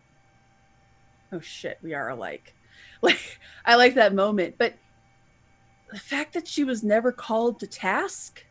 [1.31, 2.53] oh shit, we are alike.
[3.03, 4.59] Like I like that moment.
[4.59, 4.75] But
[5.91, 8.45] the fact that she was never called to task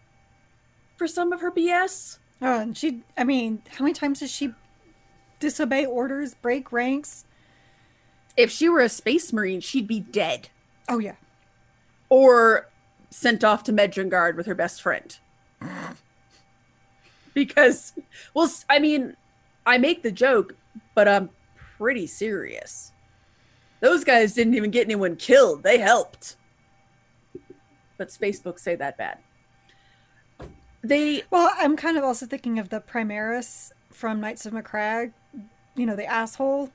[0.96, 2.18] for some of her BS.
[2.42, 4.52] Oh, and she, I mean, how many times does she
[5.38, 7.24] disobey orders, break ranks?
[8.36, 10.50] If she were a space marine, she'd be dead.
[10.88, 11.16] Oh, yeah.
[12.08, 12.68] Or
[13.08, 15.18] sent off to Medjugorje with her best friend.
[17.34, 17.94] because,
[18.34, 19.16] well, I mean,
[19.64, 20.54] I make the joke,
[20.94, 21.30] but I'm
[21.80, 22.92] pretty serious.
[23.80, 25.62] Those guys didn't even get anyone killed.
[25.62, 26.36] They helped
[28.00, 29.18] but spacebooks say that bad.
[30.82, 35.12] They well, I'm kind of also thinking of the Primaris from Knights of Macragge,
[35.76, 36.70] you know, the asshole.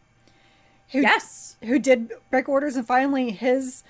[0.91, 3.83] Who, yes, who did break orders, and finally his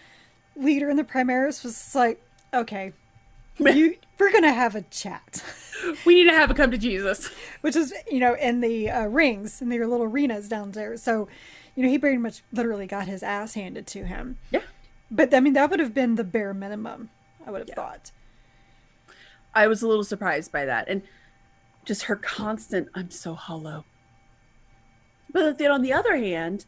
[0.55, 2.23] leader in the Primaris was like,
[2.53, 2.93] "Okay,
[3.57, 5.43] you, we're gonna have a chat.
[6.05, 7.29] we need to have a come to Jesus."
[7.61, 10.97] Which is, you know, in the uh, rings in their little arenas down there.
[10.97, 11.27] So,
[11.75, 14.37] you know, he pretty much literally got his ass handed to him.
[14.51, 14.61] Yeah.
[15.11, 17.09] But I mean, that would have been the bare minimum.
[17.45, 17.75] I would have yeah.
[17.75, 18.11] thought.
[19.53, 20.89] I was a little surprised by that.
[20.89, 21.01] And
[21.85, 23.85] just her constant, I'm so hollow.
[25.31, 26.65] But then on the other hand,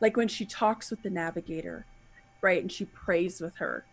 [0.00, 1.86] like when she talks with the navigator,
[2.40, 3.84] right, and she prays with her,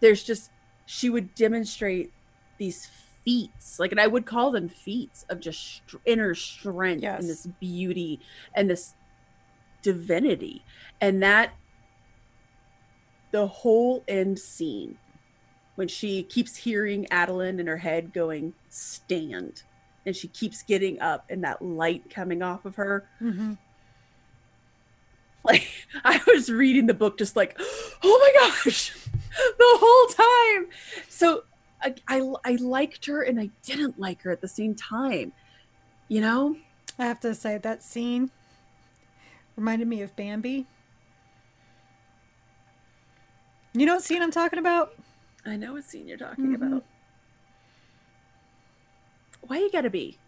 [0.00, 0.50] there's just,
[0.86, 2.12] she would demonstrate
[2.58, 2.88] these
[3.24, 7.20] feats, like, and I would call them feats of just inner strength yes.
[7.20, 8.20] and this beauty
[8.54, 8.94] and this
[9.82, 10.64] divinity.
[11.00, 11.52] And that,
[13.30, 14.98] the whole end scene
[15.74, 19.62] when she keeps hearing Adolin in her head going, stand,
[20.04, 23.08] and she keeps getting up and that light coming off of her.
[23.20, 23.54] Mm-hmm.
[25.44, 25.66] Like
[26.04, 27.58] I was reading the book just like,
[28.02, 28.92] oh my gosh,
[29.58, 30.68] the whole time.
[31.08, 31.44] So
[31.82, 35.32] I, I, I liked her and I didn't like her at the same time.
[36.08, 36.56] You know?
[36.98, 38.30] I have to say that scene
[39.56, 40.66] reminded me of Bambi.
[43.74, 44.94] You know what scene I'm talking about?
[45.46, 46.62] I know what scene you're talking mm-hmm.
[46.62, 46.84] about.
[49.42, 50.18] Why you gotta be?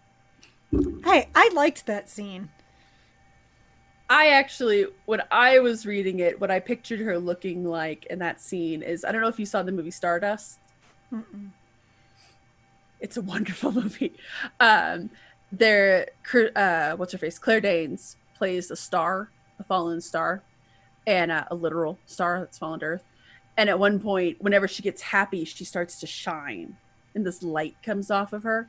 [1.05, 2.49] Hey, I liked that scene.
[4.11, 8.41] I actually, when I was reading it, what I pictured her looking like in that
[8.41, 10.59] scene is I don't know if you saw the movie Stardust.
[11.15, 11.51] Mm-mm.
[13.01, 14.13] It's a wonderful movie.
[14.61, 15.11] Um,
[15.53, 16.09] there,
[16.57, 17.39] uh, what's her face?
[17.39, 20.43] Claire Danes plays a star, a fallen star,
[21.07, 23.05] and uh, a literal star that's fallen to Earth.
[23.57, 26.77] And at one point, whenever she gets happy, she starts to shine,
[27.15, 28.69] and this light comes off of her.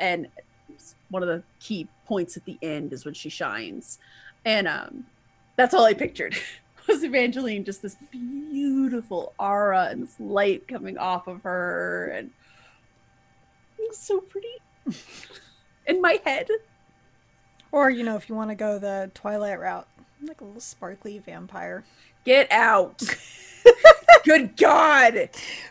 [0.00, 0.28] And
[1.10, 3.98] one of the key points at the end is when she shines,
[4.46, 5.04] and um,
[5.56, 6.34] that's all I pictured
[6.88, 12.30] was Evangeline, just this beautiful aura and this light coming off of her, and
[13.78, 14.48] it was so pretty
[15.86, 16.48] in my head.
[17.70, 19.88] Or you know, if you want to go the Twilight route,
[20.26, 21.84] like a little sparkly vampire.
[22.24, 23.02] Get out.
[24.24, 25.28] Good God.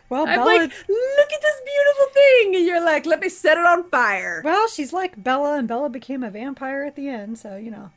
[0.10, 0.45] Well, I'm Bella...
[0.45, 2.56] like, look at this beautiful thing.
[2.56, 4.41] And you're like, let me set it on fire.
[4.43, 7.91] Well, she's like Bella, and Bella became a vampire at the end, so, you know.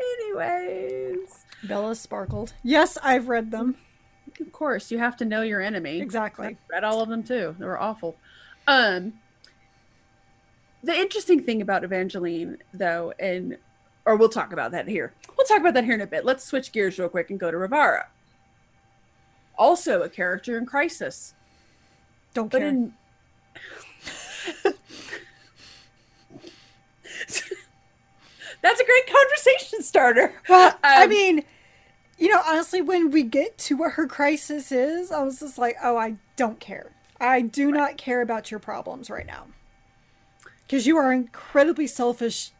[0.00, 1.44] Anyways.
[1.64, 2.52] Bella sparkled.
[2.62, 3.76] Yes, I've read them.
[4.40, 6.00] Of course, you have to know your enemy.
[6.00, 6.46] Exactly.
[6.46, 7.56] I read all of them too.
[7.58, 8.16] They were awful.
[8.66, 9.14] Um,
[10.82, 13.56] the interesting thing about Evangeline, though, and
[14.04, 15.12] or we'll talk about that here.
[15.36, 16.24] We'll talk about that here in a bit.
[16.24, 18.04] Let's switch gears real quick and go to Rivara.
[19.58, 21.34] Also a character in Crisis.
[22.34, 22.68] Don't but care.
[22.68, 22.94] In...
[28.66, 30.32] That's a great conversation starter.
[30.48, 31.44] Well, um, I mean,
[32.18, 35.76] you know, honestly, when we get to what her crisis is, I was just like,
[35.84, 36.90] oh, I don't care.
[37.20, 37.74] I do right.
[37.74, 39.46] not care about your problems right now.
[40.66, 42.50] Because you are incredibly selfish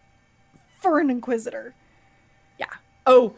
[0.80, 1.74] for an inquisitor.
[2.56, 2.66] Yeah.
[3.04, 3.34] Oh,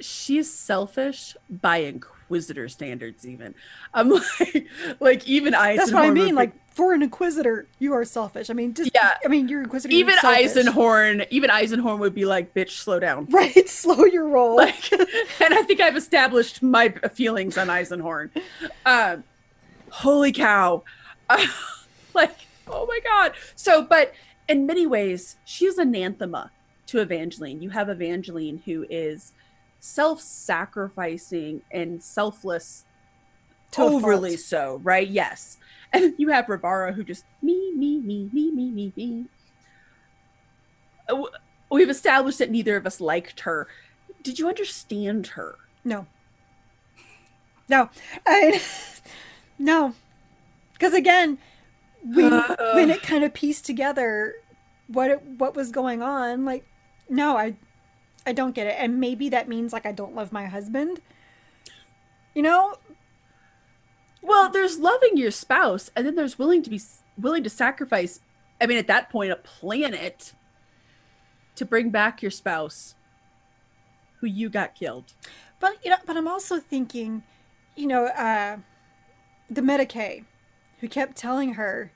[0.00, 3.24] she's selfish by inquisitor standards.
[3.24, 3.54] Even
[3.94, 4.08] I'm
[4.40, 4.66] like,
[4.98, 5.76] like even I.
[5.76, 6.34] That's what I mean.
[6.34, 8.50] Like for an inquisitor, you are selfish.
[8.50, 9.14] I mean, just yeah.
[9.24, 9.94] I mean, you're inquisitor.
[9.94, 14.56] Even Eisenhorn, even Eisenhorn would be like, "Bitch, slow down." Right, slow your roll.
[14.56, 18.30] Like, and I think I've established my feelings on Eisenhorn.
[18.84, 19.24] Um,
[19.90, 20.82] holy cow!
[21.30, 21.46] Uh,
[22.14, 23.32] like, oh my god.
[23.54, 24.12] So, but
[24.48, 26.50] in many ways, she's anathema
[26.86, 27.62] to Evangeline.
[27.62, 29.32] You have Evangeline who is
[29.80, 32.84] self-sacrificing and selfless,
[33.72, 35.08] to overly so, right?
[35.08, 35.58] Yes.
[35.94, 39.26] And you have Rivara who just me, me, me, me, me, me, me.
[41.08, 41.22] Uh,
[41.70, 43.68] we've established that neither of us liked her.
[44.22, 45.56] Did you understand her?
[45.84, 46.06] No.
[47.68, 47.90] No.
[48.26, 48.60] I
[49.58, 49.94] no.
[50.72, 51.38] Because again,
[52.02, 54.34] when uh, when it kind of pieced together
[54.88, 56.66] what it, what was going on, like
[57.08, 57.54] no, I
[58.26, 58.74] I don't get it.
[58.78, 61.00] And maybe that means like I don't love my husband.
[62.34, 62.78] You know?
[64.24, 66.80] Well, there's loving your spouse and then there's willing to be
[67.16, 68.20] willing to sacrifice
[68.60, 70.32] I mean at that point a planet
[71.56, 72.94] to bring back your spouse
[74.20, 75.12] who you got killed.
[75.60, 77.22] But you know, but I'm also thinking,
[77.76, 78.58] you know, uh
[79.50, 80.24] the Medicae
[80.80, 81.92] who kept telling her,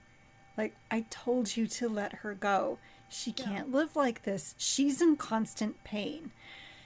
[0.56, 2.78] like, I told you to let her go.
[3.08, 3.74] She can't yeah.
[3.74, 4.54] live like this.
[4.58, 6.30] She's in constant pain.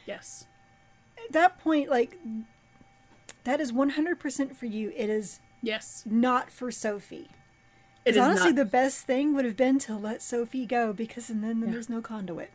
[0.07, 0.47] Yes.
[1.25, 2.19] At that point, like,
[3.45, 4.93] that is 100% for you.
[4.97, 7.29] It is yes not for Sophie.
[8.05, 8.57] It is honestly not...
[8.57, 11.75] the best thing would have been to let Sophie go because and then, then yeah.
[11.75, 12.51] there's no conduit.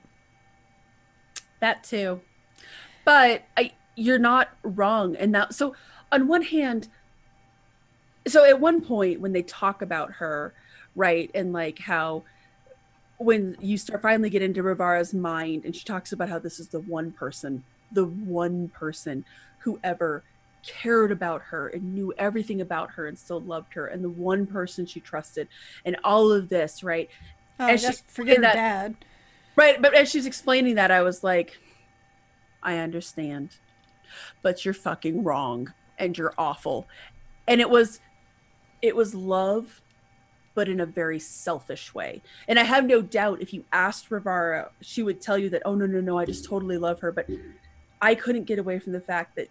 [1.59, 2.21] That too.
[3.05, 5.75] But I you're not wrong and that so
[6.11, 6.87] on one hand
[8.27, 10.53] so at one point when they talk about her
[10.95, 12.23] right and like how
[13.17, 16.67] when you start finally get into Rivara's mind and she talks about how this is
[16.67, 19.25] the one person the one person
[19.59, 20.23] who ever
[20.65, 24.45] cared about her and knew everything about her and still loved her and the one
[24.45, 25.47] person she trusted
[25.85, 27.09] and all of this right?
[27.59, 28.95] Oh, and she forget that dad.
[29.55, 31.57] Right but as she's explaining that i was like
[32.61, 33.55] i understand
[34.41, 36.87] but you're fucking wrong and you're awful.
[37.47, 37.99] And it was
[38.81, 39.81] it was love
[40.53, 42.21] but in a very selfish way.
[42.47, 45.75] And i have no doubt if you asked rivara she would tell you that oh
[45.75, 47.27] no no no i just totally love her but
[48.01, 49.47] i couldn't get away from the fact that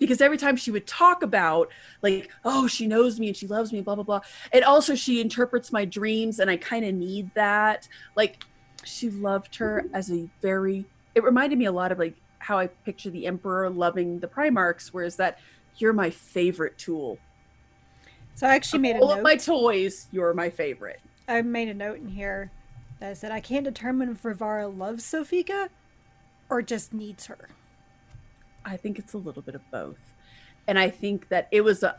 [0.00, 1.68] because every time she would talk about
[2.02, 4.20] like oh she knows me and she loves me blah blah blah.
[4.52, 7.86] And also she interprets my dreams and i kind of need that.
[8.16, 8.42] Like
[8.82, 12.66] she loved her as a very it reminded me a lot of like how i
[12.66, 15.38] picture the emperor loving the primarchs whereas that
[15.76, 17.18] you're my favorite tool.
[18.34, 21.00] So i actually of made a all note of my toys you're my favorite.
[21.28, 22.50] I made a note in here
[22.98, 25.68] that I said i can't determine if rivara loves sofika
[26.48, 27.50] or just needs her
[28.64, 29.98] I think it's a little bit of both.
[30.66, 31.96] And I think that it was a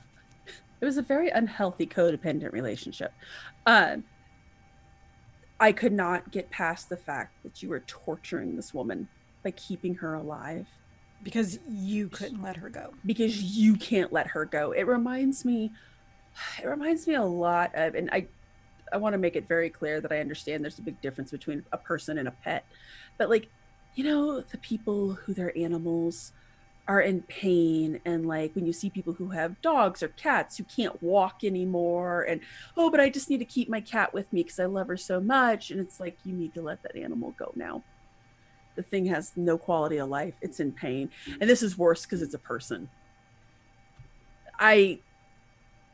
[0.79, 3.13] it was a very unhealthy codependent relationship.
[3.65, 4.03] Um
[5.59, 9.07] I could not get past the fact that you were torturing this woman
[9.43, 10.67] by keeping her alive
[11.23, 12.93] because you couldn't let her go.
[13.05, 14.71] Because you can't let her go.
[14.71, 15.71] It reminds me
[16.61, 18.27] it reminds me a lot of and I
[18.91, 21.63] I want to make it very clear that I understand there's a big difference between
[21.71, 22.65] a person and a pet.
[23.17, 23.47] But like,
[23.95, 26.33] you know, the people who their animals
[26.87, 30.63] are in pain and like when you see people who have dogs or cats who
[30.63, 32.41] can't walk anymore and
[32.75, 34.97] oh but i just need to keep my cat with me because i love her
[34.97, 37.83] so much and it's like you need to let that animal go now.
[38.75, 40.33] The thing has no quality of life.
[40.41, 41.09] It's in pain.
[41.39, 42.89] And this is worse because it's a person.
[44.57, 44.99] I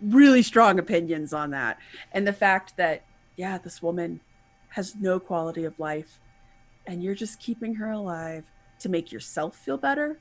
[0.01, 1.79] really strong opinions on that.
[2.11, 3.03] And the fact that
[3.35, 4.19] yeah this woman
[4.69, 6.19] has no quality of life
[6.85, 8.43] and you're just keeping her alive
[8.79, 10.19] to make yourself feel better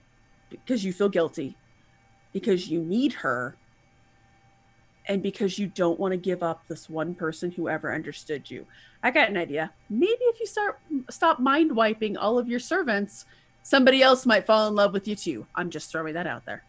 [0.50, 1.56] because you feel guilty,
[2.32, 3.56] because you need her,
[5.08, 8.66] and because you don't want to give up this one person who ever understood you.
[9.02, 9.72] I got an idea.
[9.88, 10.80] Maybe if you start
[11.10, 13.24] stop mind wiping all of your servants,
[13.62, 15.46] somebody else might fall in love with you too.
[15.54, 16.64] I'm just throwing that out there.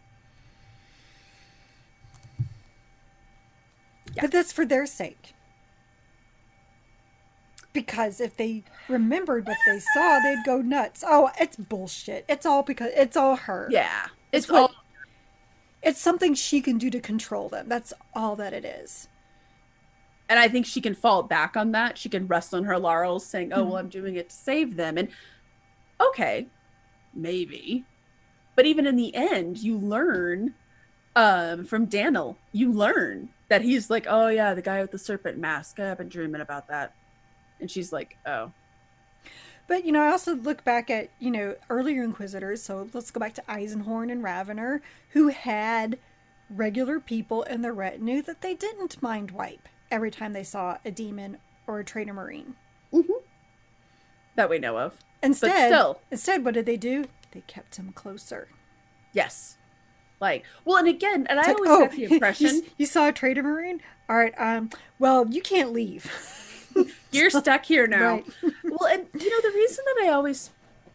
[4.14, 4.22] Yeah.
[4.22, 5.34] But that's for their sake.
[7.78, 11.04] Because if they remembered what they saw, they'd go nuts.
[11.06, 12.24] Oh, it's bullshit.
[12.28, 13.68] It's all because it's all her.
[13.70, 14.06] Yeah.
[14.32, 14.70] It's, it's what, all
[15.80, 17.68] it's something she can do to control them.
[17.68, 19.06] That's all that it is.
[20.28, 21.96] And I think she can fall back on that.
[21.96, 23.68] She can rest on her laurels saying, "Oh, mm-hmm.
[23.68, 25.08] well, I'm doing it to save them." And
[26.00, 26.48] okay,
[27.14, 27.84] maybe.
[28.56, 30.54] But even in the end, you learn
[31.14, 35.38] um, from Daniel, you learn that he's like, "Oh yeah, the guy with the serpent
[35.38, 35.78] mask.
[35.78, 36.92] I've been dreaming about that."
[37.60, 38.52] And she's like, oh.
[39.66, 42.62] But, you know, I also look back at, you know, earlier Inquisitors.
[42.62, 44.80] So let's go back to Eisenhorn and Ravenor,
[45.10, 45.98] who had
[46.50, 50.90] regular people in their retinue that they didn't mind wipe every time they saw a
[50.90, 52.54] demon or a traitor marine.
[52.92, 53.12] Mm-hmm.
[54.36, 54.96] That we know of.
[55.22, 56.00] Instead, still.
[56.10, 57.04] instead, what did they do?
[57.32, 58.48] They kept him closer.
[59.12, 59.56] Yes.
[60.20, 63.12] Like, well, and again, and I always oh, have the impression you, you saw a
[63.12, 63.80] traitor marine.
[64.08, 66.10] All right, um, well, you can't leave.
[67.10, 68.14] You're stuck here now.
[68.14, 68.26] Right.
[68.64, 70.50] well, and you know, the reason that I always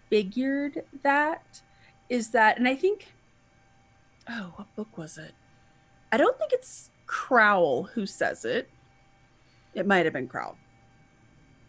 [0.10, 1.62] figured that
[2.10, 3.14] is that, and I think,
[4.30, 5.34] oh, what book was it?
[6.12, 8.70] I don't think it's Crowl who says it.
[9.74, 10.58] It might have been Crowl.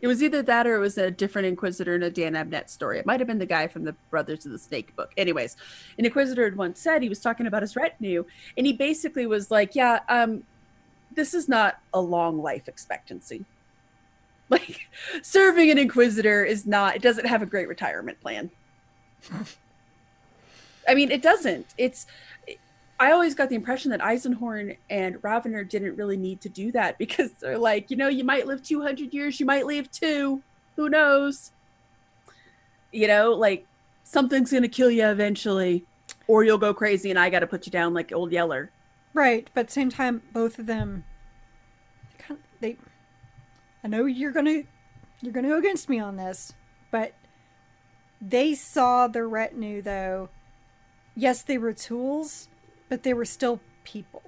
[0.01, 2.99] It was either that or it was a different Inquisitor in a Dan Abnett story.
[2.99, 5.12] It might have been the guy from the Brothers of the Snake book.
[5.17, 5.57] Anyways,
[5.99, 8.27] an Inquisitor had once said he was talking about his retinue,
[8.59, 10.45] and he basically was like, "Yeah, um,
[11.15, 13.45] this is not a long life expectancy.
[14.51, 14.88] Like
[15.22, 18.51] serving an inquisitor is not it doesn't have a great retirement plan.
[20.88, 21.66] I mean, it doesn't.
[21.78, 22.07] It's
[23.01, 26.99] I always got the impression that Eisenhorn and Ravenor didn't really need to do that
[26.99, 30.42] because they're like, you know, you might live 200 years, you might live 2.
[30.76, 31.51] Who knows?
[32.92, 33.66] You know, like
[34.05, 35.86] something's going to kill you eventually
[36.28, 38.70] or you'll go crazy and I got to put you down like old Yeller.
[39.14, 41.05] Right, but same time both of them
[42.64, 42.76] they
[43.85, 44.62] I know you're gonna
[45.20, 46.55] you're gonna go against me on this,
[46.91, 47.12] but
[48.20, 50.30] they saw the retinue though.
[51.14, 52.49] Yes, they were tools,
[52.89, 54.22] but they were still people.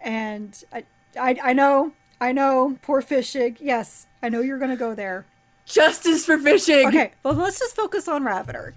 [0.00, 0.84] And I
[1.20, 3.58] I, I know, I know, poor Fischig.
[3.60, 5.26] Yes, I know you're gonna go there.
[5.66, 6.86] Justice for Fischig.
[6.88, 8.74] Okay, well let's just focus on Ravenor.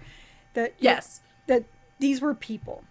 [0.52, 1.64] That yes, that
[1.98, 2.84] these were people.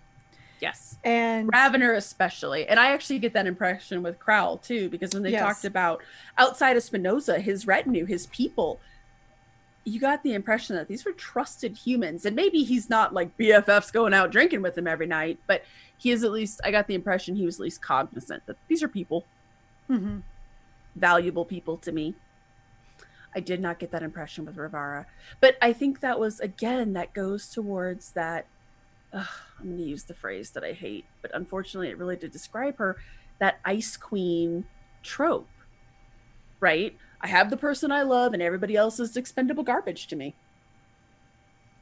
[0.61, 0.97] Yes.
[1.03, 2.67] And Ravenor especially.
[2.67, 5.41] And I actually get that impression with Crowl too, because when they yes.
[5.41, 6.01] talked about
[6.37, 8.79] outside of Spinoza, his retinue, his people,
[9.83, 12.25] you got the impression that these were trusted humans.
[12.25, 15.63] And maybe he's not like BFFs going out drinking with him every night, but
[15.97, 18.83] he is at least, I got the impression he was at least cognizant that these
[18.83, 19.25] are people,
[19.89, 20.19] mm-hmm.
[20.95, 22.13] valuable people to me.
[23.33, 25.05] I did not get that impression with Rivara.
[25.39, 28.45] But I think that was, again, that goes towards that
[29.13, 29.27] ugh,
[29.59, 32.77] I'm going to use the phrase that I hate, but unfortunately, it really did describe
[32.77, 32.97] her
[33.39, 34.65] that ice queen
[35.03, 35.49] trope,
[36.59, 36.95] right?
[37.21, 40.35] I have the person I love, and everybody else is expendable garbage to me.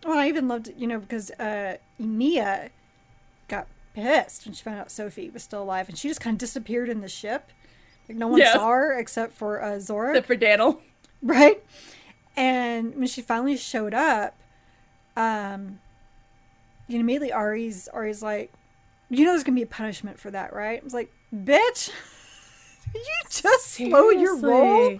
[0.05, 2.69] Well, I even loved, you know, because uh, Mia
[3.47, 6.39] got pissed when she found out Sophie was still alive, and she just kind of
[6.39, 7.51] disappeared in the ship.
[8.07, 8.53] Like no one Yeah.
[8.53, 10.81] saw her except for uh, Zora, Except for Daniel.
[11.21, 11.61] right?
[12.37, 14.35] And when she finally showed up,
[15.17, 15.79] um,
[16.89, 18.51] you know, immediately Ari's Ari's like,
[19.09, 20.81] you know, there's gonna be a punishment for that, right?
[20.81, 21.89] I was like, bitch,
[22.93, 24.99] you just slow your roll.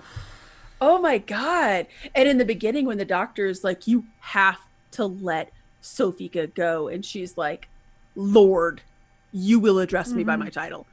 [0.79, 1.87] Oh my god.
[2.15, 4.59] And in the beginning when the doctor is like you have
[4.91, 5.51] to let
[5.83, 7.67] Sofika go and she's like
[8.15, 8.81] Lord,
[9.31, 10.39] you will address me by Mhm.
[10.39, 10.85] my title.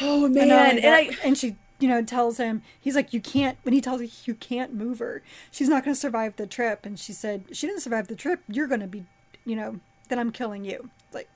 [0.00, 0.76] Oh And man.
[0.76, 3.58] And that- I and she, you know, tells him he's like, you can't.
[3.62, 6.84] When he tells her you can't move her, she's not going to survive the trip.
[6.86, 8.40] And she said she didn't survive the trip.
[8.48, 9.04] You're going to be,
[9.44, 10.90] you know, then I'm killing you.
[11.06, 11.28] It's like,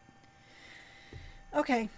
[1.55, 1.89] okay,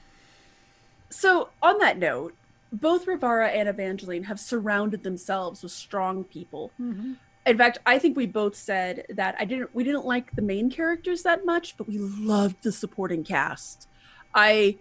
[1.11, 2.35] So, on that note,
[2.73, 6.73] both Rivara and Evangeline have surrounded themselves with strong people.
[6.81, 7.15] mm-hmm.
[7.47, 10.71] In fact, I think we both said that I didn't we didn't like the main
[10.71, 13.87] characters that much, but we loved the supporting cast.
[14.35, 14.79] I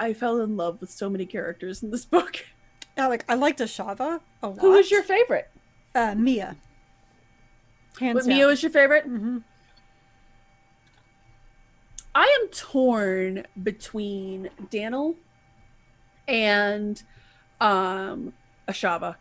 [0.00, 2.44] I fell in love with so many characters in this book.
[2.96, 4.58] like I liked Ashava a lot.
[4.60, 5.48] Who was your favorite?
[5.94, 6.56] uh, Mia?
[8.00, 9.04] Hands What Mia was your favorite?
[9.04, 9.38] hmm
[12.14, 15.14] I am torn between Daniel
[16.26, 17.00] and
[17.60, 18.32] um
[18.68, 19.16] Ashava.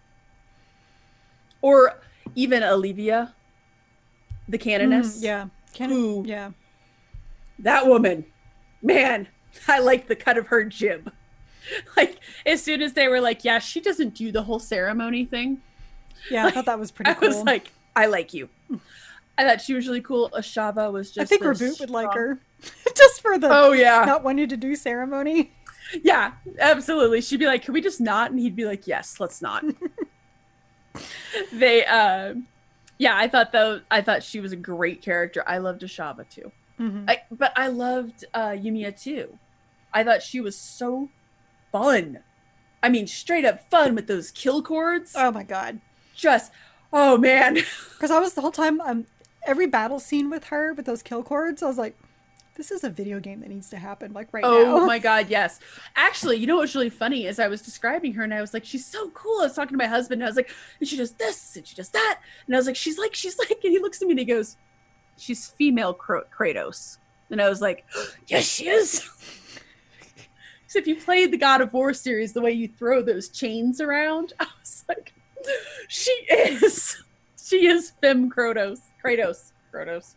[1.62, 2.00] Or
[2.36, 3.36] even Olivia,
[4.48, 5.20] the canoness.
[5.20, 6.52] Mm, yeah, Can Who- yeah.
[7.60, 8.26] That woman.
[8.82, 9.28] Man,
[9.68, 11.12] I like the cut of her jib.
[11.96, 15.62] Like as soon as they were like, yeah, she doesn't do the whole ceremony thing.
[16.32, 17.28] Yeah, I thought that was pretty I cool.
[17.28, 18.50] was like, I like you.
[19.38, 20.32] I thought she was really cool.
[20.32, 22.40] Ashava was just I think the Reboot would like her,
[22.96, 24.04] just for the Oh yeah.
[24.04, 25.52] not wanting to do ceremony.
[26.04, 27.22] Yeah, absolutely.
[27.22, 29.64] She'd be like, "Can we just not?" And he'd be like, "Yes, let's not."
[31.54, 32.48] they, um,
[32.98, 35.44] yeah, I thought though, I thought she was a great character.
[35.48, 39.38] I loved Ashava too, hmm I, but I loved uh, Yumiya too.
[39.94, 41.10] I thought she was so
[41.72, 42.20] fun.
[42.82, 45.14] I mean, straight up fun with those kill cords.
[45.16, 45.82] Oh my god.
[46.16, 46.52] Just,
[46.94, 47.56] oh man,
[47.98, 49.08] Because I was the whole time, um,
[49.46, 51.98] every battle scene with her with those kill cords, I was like,
[52.56, 54.78] this is a video game that needs to happen, like right Oh now.
[54.78, 55.60] Oh my god, yes.
[55.96, 58.66] Actually, you know what's really funny is I was describing her and I was like,
[58.66, 59.40] she's so cool.
[59.42, 61.66] I was talking to my husband and I was like, and she does this and
[61.68, 62.20] she does that.
[62.48, 64.26] And I was like, she's like, she's like, and he looks at me and he
[64.26, 64.58] goes,
[65.20, 66.98] she's female Kra- Kratos.
[67.30, 67.86] And I was like,
[68.28, 69.02] yes, she is.
[70.68, 73.80] so if you played the God of War series, the way you throw those chains
[73.82, 75.14] around, I was like,
[75.88, 76.98] she is.
[77.42, 78.78] She is Fem Kratos.
[79.04, 79.54] Kratos.
[79.74, 80.14] Kratos.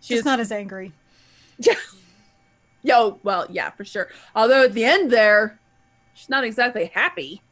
[0.00, 0.92] She's is not as angry.
[1.58, 1.74] yeah.
[2.84, 4.06] Yo, well, yeah, for sure.
[4.36, 5.58] Although at the end there,
[6.14, 7.42] she's not exactly happy.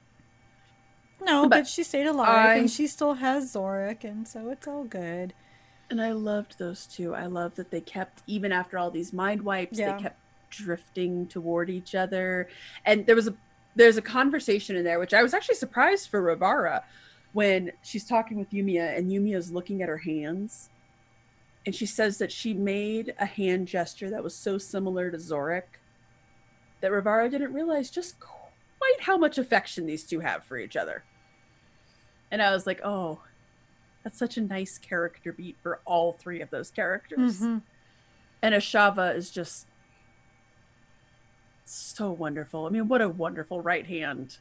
[1.20, 4.68] No, But but, she stayed alive I- and she still has Zorik, and so it's
[4.68, 5.34] all good.
[5.92, 7.14] And I loved those two.
[7.14, 9.94] I love that they kept, even after all these mind wipes, Yeah.
[9.98, 10.18] they kept
[10.48, 12.48] drifting toward each other.
[12.86, 13.34] And there was a
[13.76, 16.82] there's a conversation in there, which I was actually surprised for Rivara
[17.34, 20.70] when she's talking with Yumiya and Yumiya's looking at her hands.
[21.66, 25.78] And she says that she made a hand gesture that was so similar to Zorik
[26.80, 31.02] that Rivara didn't realize just quite how much affection these two have for each other.
[32.30, 33.20] And I was like, oh,
[34.02, 37.40] that's such a nice character beat for all three of those characters.
[37.40, 37.62] Mhm.
[38.42, 39.66] And Ashava is just
[41.64, 42.66] so wonderful.
[42.66, 44.38] I mean, what a wonderful right hand.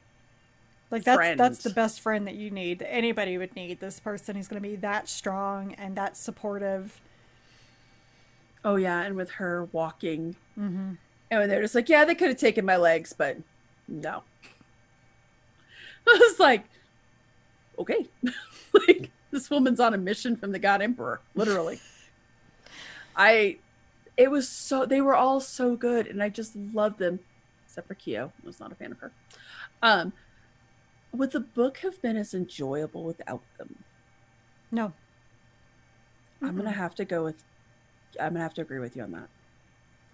[0.89, 2.79] Like that's that's the best friend that you need.
[2.79, 3.79] That anybody would need.
[3.79, 6.99] This person who's going to be that strong and that supportive.
[8.65, 10.93] Oh yeah, and with her walking, Mm-hmm.
[11.31, 13.37] and they're just like, yeah, they could have taken my legs, but
[13.87, 14.23] no.
[16.07, 16.65] I was like,
[17.79, 18.07] okay,
[18.87, 21.79] like this woman's on a mission from the God Emperor, literally.
[23.15, 23.57] I,
[24.17, 27.19] it was so they were all so good, and I just loved them,
[27.65, 28.31] except for Kyo.
[28.43, 29.11] I was not a fan of her.
[29.81, 30.13] Um,
[31.11, 33.83] would the book have been as enjoyable without them?
[34.71, 34.93] No.
[36.41, 37.43] I'm gonna have to go with.
[38.19, 39.27] I'm gonna have to agree with you on that.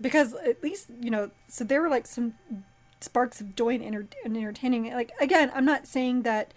[0.01, 2.33] because at least you know so there were like some
[3.01, 6.53] sparks of joy and, enter- and entertaining like again i'm not saying that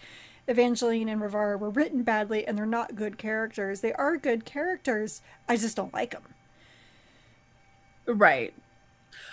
[0.51, 5.23] evangeline and rivara were written badly and they're not good characters they are good characters
[5.49, 6.23] i just don't like them
[8.07, 8.55] Right.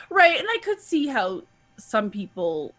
[0.09, 0.39] Right.
[0.39, 1.43] And I could see how
[1.77, 2.73] some people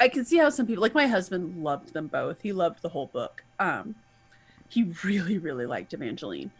[0.00, 2.40] I could see how some people like my husband loved them both.
[2.40, 3.44] He loved the whole book.
[3.58, 3.94] Um
[4.68, 6.50] he really, really liked Evangeline.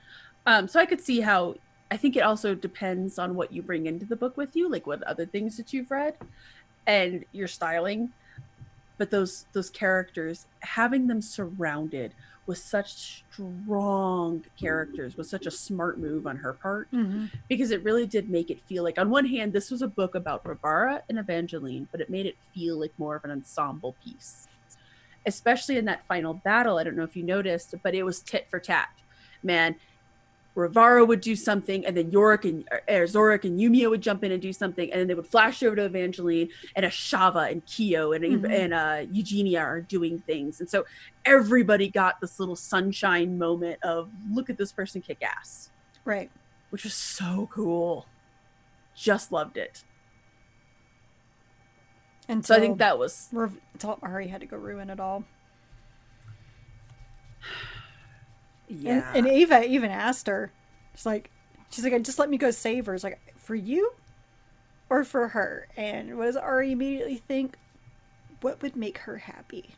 [0.47, 1.57] Um, so I could see how
[1.91, 4.87] I think it also depends on what you bring into the book with you, like
[4.87, 6.17] what other things that you've read
[6.87, 8.13] and your styling.
[9.01, 12.13] But those those characters, having them surrounded
[12.45, 17.27] with such strong characters was such a smart move on her part Mm-hmm.
[17.49, 20.15] because it really did make it feel like on one hand this was a book
[20.15, 24.49] about Rivara and Evangeline, but it made it feel like more of an ensemble piece.
[25.25, 28.49] Especially in that final battle, I don't know if you noticed, but it was tit
[28.51, 28.91] for tat.
[29.43, 29.77] Man,
[30.57, 34.33] Rivara would do something, and then Yorick and or Zorik and Yumiya would jump in
[34.33, 38.13] and do something, and then they would flash over to Evangeline, and Ashava and Kyo
[38.13, 38.51] and Mhm.
[38.51, 40.85] and uh, Eugenia are doing things, and so
[41.25, 45.71] everybody got this little sunshine moment of look at this person kick ass
[46.05, 46.31] Right.
[46.71, 48.07] which was so cool.
[48.97, 49.85] Just loved it.
[52.29, 55.25] And So I think that was until Ari had to go ruin it all.
[58.71, 59.11] Yeah.
[59.15, 60.53] And, and Ava even asked her,
[60.95, 61.31] she's like,
[61.71, 62.95] she's like, just let me go save her.
[62.95, 63.93] It's like, for you
[64.89, 65.69] or for her?
[65.77, 67.57] And what does Ari immediately think?
[68.41, 69.75] What would make her happy?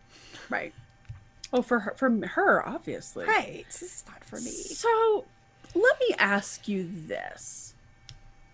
[0.51, 0.72] right.
[1.53, 3.26] Oh, for her, for her, obviously.
[3.26, 3.64] Right.
[3.66, 4.51] This is not for me.
[4.51, 5.26] So,
[5.74, 7.74] let me ask you this: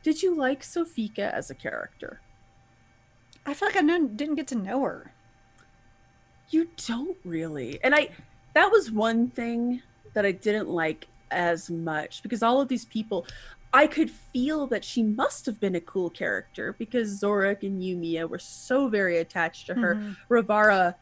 [0.02, 2.20] Did you like Sofika as a character?
[3.46, 5.12] I feel like I didn't didn't get to know her.
[6.50, 8.10] You don't really, and I.
[8.54, 9.82] That was one thing
[10.14, 13.26] that I didn't like as much because all of these people,
[13.72, 18.28] I could feel that she must have been a cool character because Zorik and Yumiya
[18.28, 19.94] were so very attached to her.
[19.96, 20.16] Mhm.
[20.28, 20.94] Rivara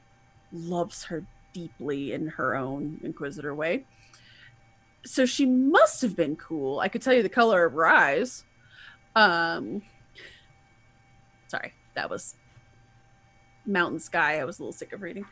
[0.52, 3.84] loves her deeply in her own Inquisitor way.
[5.04, 6.80] So she must have been cool.
[6.80, 8.44] I could tell you the color of her eyes.
[9.14, 9.82] Um
[11.46, 12.34] sorry, that was
[13.64, 14.40] Mountain Sky.
[14.40, 15.24] I was a little sick of reading.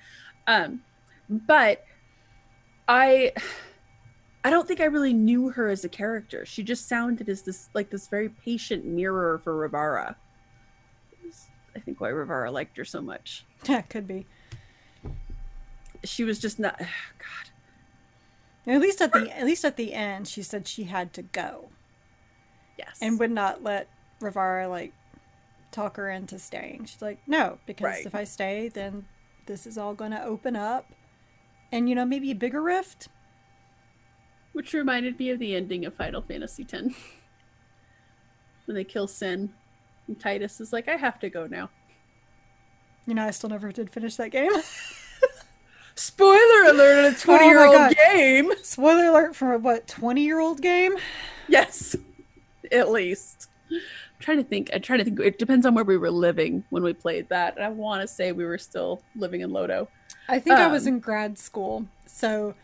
[0.47, 0.83] Um
[1.29, 1.85] but
[2.89, 3.33] I
[4.45, 6.45] I don't think I really knew her as a character.
[6.45, 10.17] She just sounded as this like this very patient mirror for Rivara.
[11.77, 14.27] I think why Rivara liked her so much Yeah, could be.
[16.05, 17.51] she was just not god
[18.73, 21.71] At least at the at least at the end, she said she had to go
[22.79, 23.89] yes and would not let
[24.21, 24.93] Rivara like
[25.73, 26.85] talk her into staying.
[26.85, 28.07] She's like, no, because Right.
[28.07, 29.07] if I stay, then
[29.47, 30.87] this is all going to open up,
[31.75, 33.09] and you know maybe a bigger rift.
[34.53, 36.83] which reminded me of the ending of final fantasy x.
[38.67, 39.53] When they kill sin
[40.07, 41.69] and tidus is like i have to go now.
[43.07, 44.51] You know, I still never did finish that game.
[45.95, 48.51] spoiler alert on a 20 year Oh old game.
[48.63, 50.95] Spoiler alert for a what twenty year old game.
[51.49, 51.95] yes
[52.73, 53.51] at least.
[53.71, 53.81] I'm
[54.21, 56.83] trying to think i try to think it depends on where we were living when
[56.83, 57.57] we played that.
[57.57, 59.89] And i want to say we were still living in lodo
[60.29, 62.55] I think I was Um, in grad school, so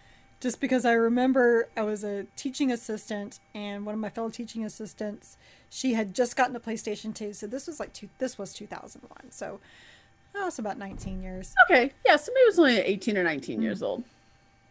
[0.40, 4.64] just because I remember I was a teaching assistant, and one of my fellow teaching
[4.64, 5.36] assistants,
[5.68, 7.32] she had just gotten a PlayStation Two.
[7.32, 8.08] So this was like two.
[8.18, 9.30] This was two thousand one.
[9.30, 9.60] So
[10.34, 11.54] oh, it's about nineteen years.
[11.64, 11.92] Okay.
[12.06, 14.04] Yeah, so maybe it was only 18 or 19 years old.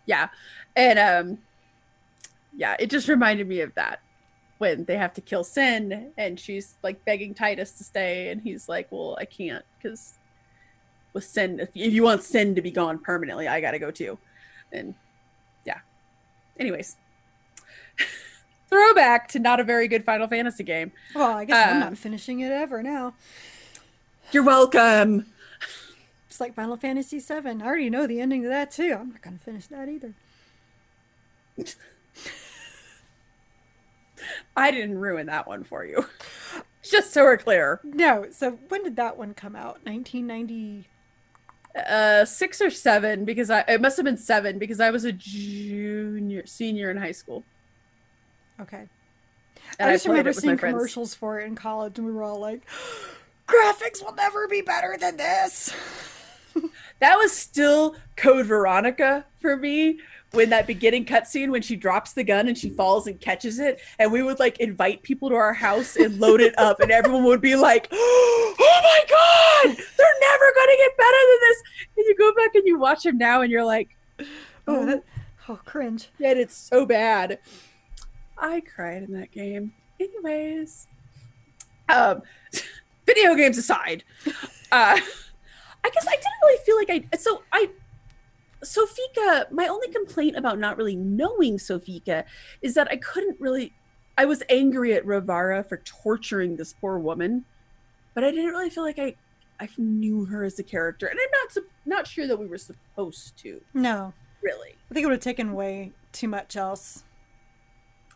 [0.05, 0.29] Yeah.
[0.75, 1.37] And um
[2.55, 4.01] yeah, it just reminded me of that
[4.57, 8.67] when they have to kill Sin and she's like begging Tidus to stay and he's
[8.67, 10.18] like, "Well, I can't cuz
[11.13, 13.91] with Sin if if you want Sin to be gone permanently, I got to go
[13.91, 14.17] too."
[14.71, 14.93] And
[15.65, 15.79] yeah.
[16.59, 16.95] Anyways.
[18.69, 20.91] Throwback to not a very good Final Fantasy game.
[21.15, 23.15] Well, I guess I'm Um, not finishing it ever now.
[24.31, 25.25] You're welcome.
[26.27, 27.33] It's like Final Fantasy VII.
[27.49, 28.95] I already know the ending to that too.
[28.99, 30.13] I'm not gonna finish that either.
[34.55, 36.05] I didn't ruin that one for you.
[36.83, 37.79] Just so we're clear.
[37.83, 38.27] No.
[38.31, 39.79] So when did that one come out?
[39.85, 40.87] 1990.
[41.75, 45.11] Uh six or seven because I it must have been seven because I was a
[45.11, 47.43] junior senior in high school.
[48.59, 48.85] Okay.
[49.77, 52.39] And I just played remember seeing commercials for it in college, and we were all
[52.39, 52.61] like,
[53.47, 55.73] "Graphics will never be better than this."
[56.99, 59.99] That was still Code Veronica for me
[60.31, 63.81] when that beginning cutscene when she drops the gun and she falls and catches it,
[63.97, 67.23] and we would like invite people to our house and load it up, and everyone
[67.23, 71.63] would be like, "Oh my god, they're never gonna get better than this!"
[71.97, 74.25] And you go back and you watch them now, and you're like, Oh,
[74.67, 75.03] "Oh, that,
[75.47, 76.09] oh, cringe.
[76.19, 77.39] Yet it's so bad.
[78.37, 79.73] I cried in that game.
[79.99, 80.87] Anyways,
[81.89, 82.21] um,
[83.05, 84.31] video games aside, uh,
[84.71, 87.17] I guess I didn't really feel like I.
[87.17, 87.69] So I,
[88.63, 89.49] Sofika.
[89.51, 92.23] My only complaint about not really knowing Sofika
[92.61, 93.73] is that I couldn't really.
[94.17, 97.45] I was angry at Rivara for torturing this poor woman,
[98.13, 99.15] but I didn't really feel like I.
[99.61, 103.37] I knew her as a character, and I'm not not sure that we were supposed
[103.39, 103.59] to.
[103.73, 107.03] No, Really, I think it would have taken way too much else.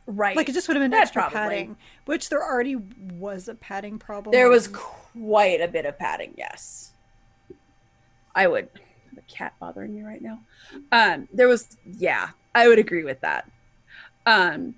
[0.07, 0.37] right?
[0.37, 1.37] Like it just would have been extra probably.
[1.37, 4.31] padding, which there already was a padding problem.
[4.31, 6.93] There was quite a bit of padding, yes.
[8.35, 8.69] I would
[9.15, 10.39] have a cat bothering me right now.
[10.91, 13.49] Um, there was, yeah, I would agree with that.
[14.25, 14.75] Um,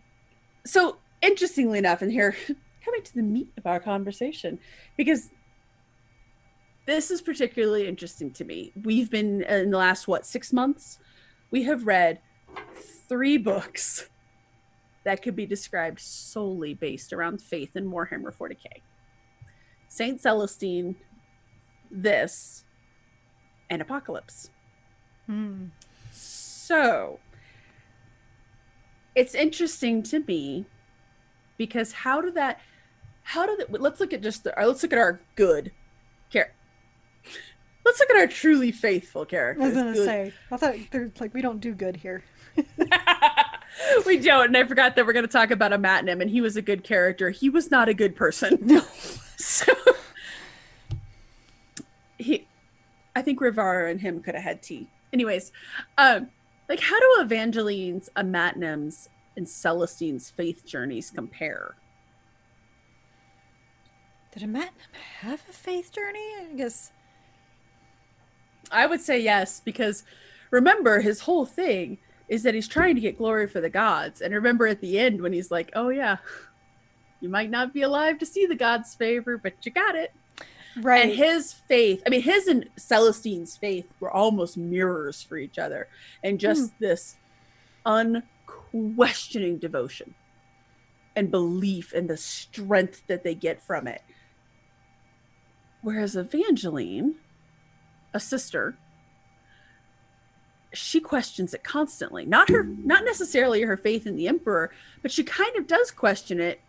[0.66, 2.36] so interestingly enough, and here
[2.86, 4.60] coming to the meat of our conversation,
[4.98, 5.30] because
[6.86, 8.72] this is particularly interesting to me.
[8.84, 11.00] We've been in the last what six months,
[11.52, 12.20] we have read
[13.08, 14.10] three books
[15.04, 18.82] that could be described solely based around faith in Warhammer 40k.
[19.88, 20.96] Saint Celestine,
[21.90, 22.65] this,
[23.70, 24.50] and Apocalypse.
[25.26, 25.66] Hmm.
[26.12, 27.20] So
[29.16, 30.66] it's interesting to me
[31.58, 32.60] because how did that
[33.24, 35.72] how did that let's look at just the let's look at our good
[36.32, 36.52] care
[37.86, 39.64] let's look at our truly faithful characters.
[39.64, 42.24] I was gonna Good- say, I thought there's like we don't do good here.
[44.06, 46.40] we don't, and I forgot that we're going to talk about a Matnum, and he
[46.42, 47.30] was a good character.
[47.30, 48.58] He was not a good person.
[48.66, 48.82] No.
[49.38, 49.74] So
[52.18, 52.48] he,
[53.16, 54.90] I think Rivara and him could have had tea.
[55.14, 55.52] Anyways,
[55.98, 56.30] um,
[56.68, 61.76] like how do Evangeline's, a Matnum's, and Celestine's faith journeys compare?
[64.34, 64.74] Did a Matt
[65.20, 66.20] have a faith journey?
[66.42, 66.92] I guess.
[68.72, 70.04] I would say yes, because
[70.52, 71.98] remember his whole thing
[72.28, 74.22] is that he's trying to get glory for the gods.
[74.22, 76.18] And remember at the end when he's like, Oh yeah,
[77.22, 80.12] you might not be alive to see the gods' favor, but you got it.
[80.82, 81.06] Right.
[81.06, 85.88] And his faith, I mean, his and Celestine's faith were almost mirrors for each other.
[86.24, 86.76] And just hmm.
[86.80, 87.16] this
[87.86, 90.16] unquestioning devotion
[91.16, 94.02] and belief and the strength that they get from it.
[95.82, 97.16] Whereas Evangeline,
[98.14, 98.76] a sister,
[100.74, 102.26] she questions it constantly.
[102.26, 104.72] Not her, not necessarily her faith in the emperor,
[105.02, 106.60] but she kind of does question it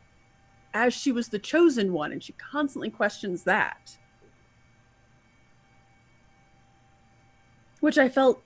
[0.77, 3.97] as she was the chosen one, and she constantly questions that.
[7.81, 8.43] Which I felt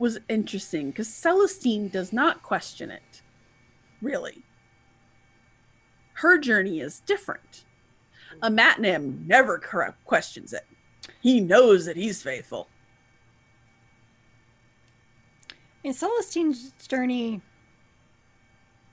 [0.00, 3.22] was interesting because Celestine does not question it,
[4.02, 4.42] really.
[6.14, 7.64] Her journey is different.
[8.42, 9.58] A Matnam never
[10.04, 10.66] questions it.
[11.20, 12.66] He knows that he's faithful.
[15.84, 17.40] In Celestine's journey,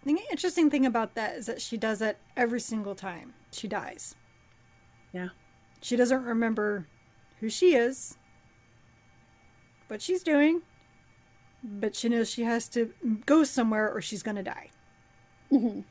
[0.05, 4.15] the interesting thing about that is that she does it every single time she dies.
[5.11, 5.29] Yeah.
[5.81, 6.87] She doesn't remember
[7.39, 8.17] who she is,
[9.87, 10.61] what she's doing,
[11.63, 12.93] but she knows she has to
[13.25, 14.69] go somewhere or she's going to die.
[15.51, 15.83] Mhm.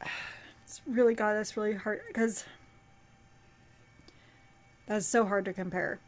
[0.64, 2.44] It's really, God, that's really hard because
[4.86, 5.98] that's so hard to compare.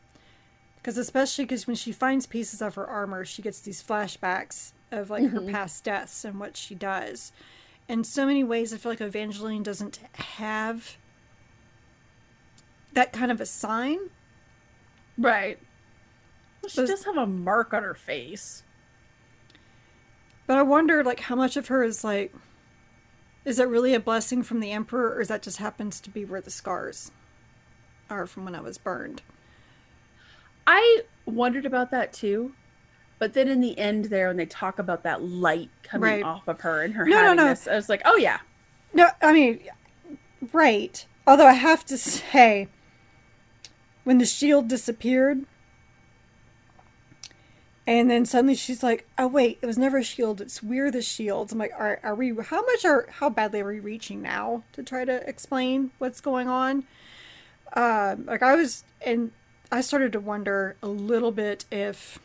[0.81, 5.11] Because especially because when she finds pieces of her armor, she gets these flashbacks of
[5.11, 5.51] like her mm-hmm.
[5.51, 7.33] past deaths and what she does.
[7.89, 10.97] In so many ways, I feel like Evangeline doesn't have
[12.93, 13.99] that kind of a sign.
[15.19, 15.59] Right.
[16.63, 18.63] Well, she does have a mark on her face.
[20.47, 22.35] But I wonder, like, how much of her is like,
[23.45, 26.25] is it really a blessing from the Emperor, or is that just happens to be
[26.25, 27.13] where the scars
[28.09, 29.23] are from when I was burned?
[30.73, 32.53] I wondered about that too.
[33.19, 36.23] But then in the end there when they talk about that light coming Right.
[36.25, 37.49] off of her and her No, no, no.
[37.49, 38.39] this, I was like, Oh yeah.
[38.95, 39.61] No, I mean,
[40.53, 41.05] right.
[41.27, 42.69] Although I have to say,
[44.05, 45.45] when the shield disappeared,
[47.87, 50.41] and then suddenly she's like, "Oh wait, it was never a shield.
[50.41, 52.35] It's we're the shields." I'm like, "Are are we?
[52.43, 53.07] How much are?
[53.11, 56.85] How badly are we reaching now to try to explain what's going on?"
[57.75, 59.31] Um, like I was, and
[59.73, 62.19] I started to wonder a little bit if.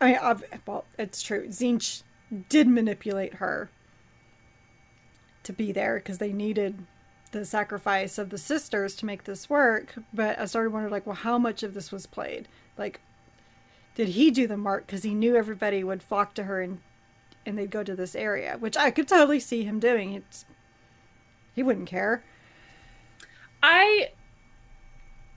[0.00, 1.46] I mean, ob- well, it's true.
[1.48, 2.02] Tzeentch
[2.48, 3.70] did manipulate her
[5.42, 6.86] to be there because they needed
[7.32, 9.94] the sacrifice of the sisters to make this work.
[10.12, 12.48] But I started wondering, like, well, how much of this was played?
[12.78, 13.00] Like,
[13.94, 16.80] did he do the mark because he knew everybody would flock to her and
[17.46, 20.12] and they'd go to this area, which I could totally see him doing.
[20.12, 20.44] It's
[21.54, 22.22] he wouldn't care.
[23.62, 24.10] I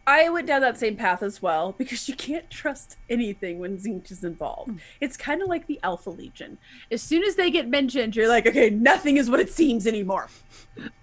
[0.06, 4.12] I went down that same path as well because you can't trust anything when Tzeentch
[4.12, 4.80] is involved.
[5.00, 6.58] It's kind of like the Alpha Legion.
[6.92, 10.30] As soon as they get mentioned, you're like, okay, nothing is what it seems anymore.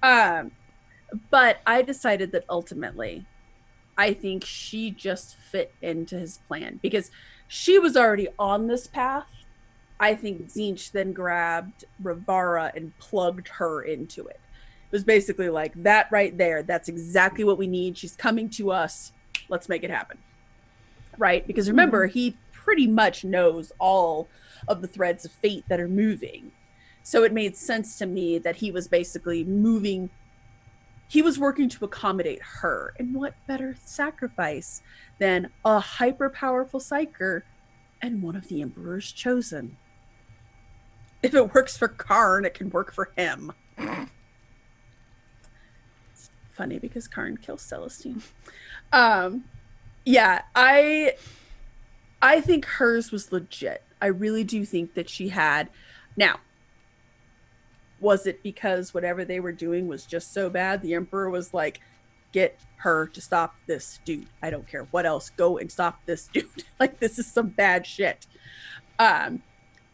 [0.03, 0.51] Um,
[1.31, 3.25] but I decided that ultimately,
[3.97, 7.11] I think she just fit into his plan because
[7.47, 9.29] she was already on this path.
[10.01, 14.41] I think Tzeentch then grabbed Rivara and plugged her into it.
[14.91, 16.63] Was basically like that right there.
[16.63, 17.97] That's exactly what we need.
[17.97, 19.13] She's coming to us.
[19.49, 20.19] Let's make it happen.
[21.17, 21.47] Right?
[21.47, 22.19] Because remember, mm-hmm.
[22.19, 24.29] he pretty much knows all
[24.69, 26.53] of the threads of fate that are moving.
[27.03, 30.11] So it made sense to me that he was basically moving
[31.11, 32.95] he was working to accommodate her.
[33.01, 34.81] And what better sacrifice
[35.19, 37.43] than a hyper powerful psyker
[38.01, 39.77] and one of the Emperor's chosen?
[41.21, 43.51] If it works for Kharn, it can work for him.
[46.61, 48.23] Funny because Kharn kills Celestine.
[48.93, 49.45] Um,
[50.05, 51.15] yeah, I
[52.21, 53.83] I think hers was legit.
[54.03, 55.71] I really do think that she had.
[56.19, 56.41] Now,
[57.99, 60.83] was it because whatever they were doing was just so bad?
[60.83, 61.81] The Emperor was like,
[62.31, 64.27] get her to stop this dude.
[64.43, 65.31] I don't care what else.
[65.31, 66.65] Go and stop this dude.
[66.79, 68.27] like, this is some bad shit.
[68.99, 69.43] Um,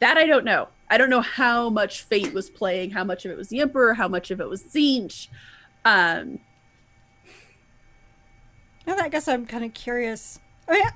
[0.00, 0.66] that I don't know.
[0.90, 3.94] I don't know how much fate was playing, how much of it was the Emperor,
[3.94, 5.28] how much of it was Tzeentch.
[5.84, 6.40] Um,
[8.86, 10.40] I guess I'm kind of curious.
[10.68, 10.90] Oh, yeah.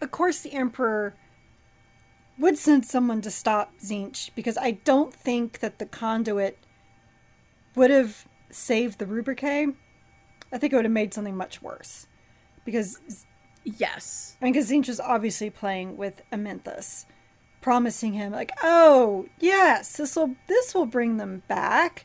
[0.00, 1.14] Of course, the Emperor
[2.38, 6.58] would send someone to stop Tzeentch because I don't think that the conduit
[7.74, 9.74] would have saved the Rubricae.
[10.52, 12.06] I think it would have made something much worse.
[12.64, 13.26] Because.
[13.64, 14.36] Yes.
[14.40, 17.06] I mean, because Tzeentch was obviously playing with Amenthus,
[17.60, 22.04] promising him, like, oh, yes, this will, this will bring them back.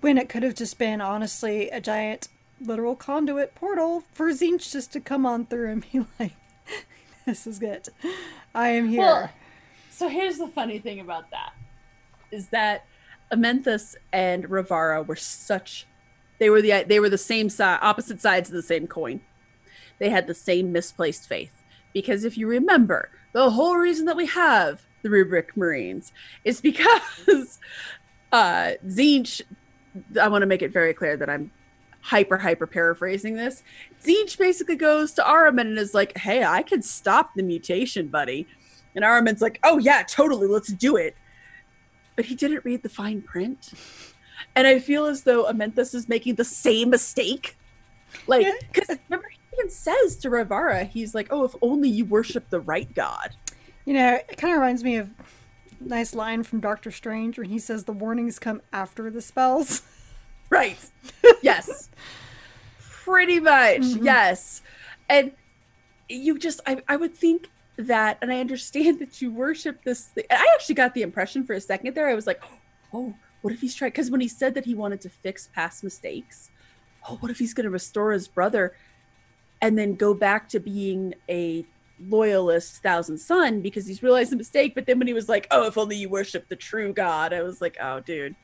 [0.00, 2.28] When it could have just been, honestly, a giant
[2.60, 6.34] literal conduit portal for Tzeentch just to come on through and be like,
[7.26, 7.88] this is good.
[8.54, 9.00] I am here.
[9.00, 9.30] Well,
[9.90, 11.52] so here's the funny thing about that
[12.30, 12.84] is that
[13.32, 15.86] Amenthus and Rivara were such
[16.38, 19.20] they were the they were the same side opposite sides of the same coin.
[19.98, 21.62] They had the same misplaced faith.
[21.92, 26.12] Because if you remember, the whole reason that we have the rubric Marines
[26.44, 27.58] is because
[28.32, 29.42] uh Tzeentch
[30.20, 31.50] I want to make it very clear that I'm
[32.00, 33.62] hyper hyper paraphrasing this.
[34.02, 38.46] Tzeentch basically goes to Ahriman and is like, "Hey, I can stop the mutation, buddy."
[38.94, 41.16] And Ahriman's like, "Oh yeah, totally, let's do it."
[42.16, 43.72] But he didn't read the fine print,
[44.56, 47.56] and I feel as though Amenthus is making the same mistake.
[48.26, 52.48] Like, because remember, he even says to Rivara, he's like, "Oh, if only you worship
[52.50, 53.36] the right god."
[53.84, 55.10] You know, it kind of reminds me of
[55.80, 59.82] nice line from Doctor Strange when he says the warnings come after the spells.
[60.50, 60.78] Right.
[61.42, 61.88] Yes.
[63.04, 63.80] Pretty much.
[63.80, 64.04] Mm-hmm.
[64.04, 64.62] Yes.
[65.08, 65.32] And
[66.08, 70.06] you just, I, I would think that, and I understand that you worship this.
[70.06, 70.24] Thing.
[70.30, 72.08] I actually got the impression for a second there.
[72.08, 72.42] I was like,
[72.92, 73.90] oh, what if he's trying?
[73.90, 76.50] Because when he said that he wanted to fix past mistakes,
[77.08, 78.74] oh, what if he's going to restore his brother
[79.60, 81.64] and then go back to being a
[82.00, 84.74] loyalist thousand son because he's realized the mistake?
[84.74, 87.42] But then when he was like, oh, if only you worship the true God, I
[87.42, 88.34] was like, oh, dude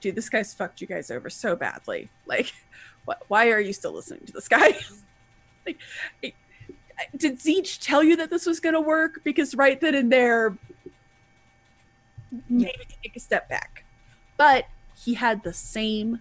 [0.00, 2.08] dude, this guy's fucked you guys over so badly.
[2.26, 2.52] Like,
[3.04, 4.74] what, why are you still listening to this guy?
[5.66, 5.78] like,
[7.16, 9.20] did Tzeentch tell you that this was going to work?
[9.24, 10.56] Because right then and there,
[12.48, 13.84] maybe take a step back.
[14.36, 16.20] But he had the same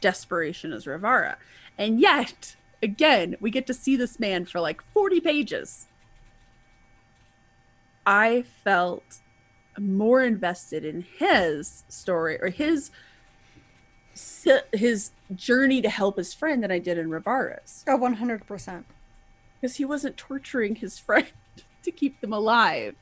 [0.00, 1.36] desperation as Rivara.
[1.78, 5.86] And yet, again, we get to see this man for like 40 pages.
[8.06, 9.20] I felt
[9.80, 12.90] more invested in his story or his
[14.72, 17.84] his journey to help his friend than I did in Rivara's.
[17.86, 18.84] Oh, 100%.
[19.60, 21.26] Because he wasn't torturing his friend
[21.82, 22.96] to keep them alive.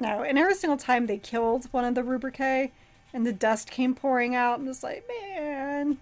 [0.00, 2.70] No, and every single time they killed one of the Rubricae
[3.14, 5.98] and the dust came pouring out, and was like, man.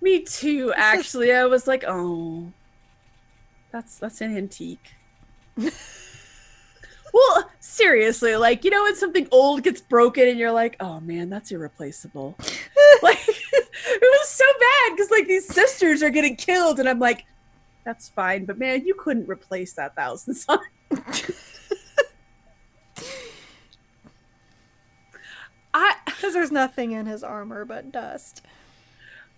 [0.00, 1.26] Me too, actually.
[1.26, 1.36] Just...
[1.36, 2.50] I was like, oh,
[3.70, 4.94] that's that's an antique.
[7.14, 11.30] Well, seriously, like you know when something old gets broken and you're like, oh man,
[11.30, 12.34] that's irreplaceable.
[13.02, 17.24] like it was so bad because like these sisters are getting killed, and I'm like,
[17.84, 20.58] that's fine, but man, you couldn't replace that thousand son.
[25.72, 28.42] I because there's nothing in his armor but dust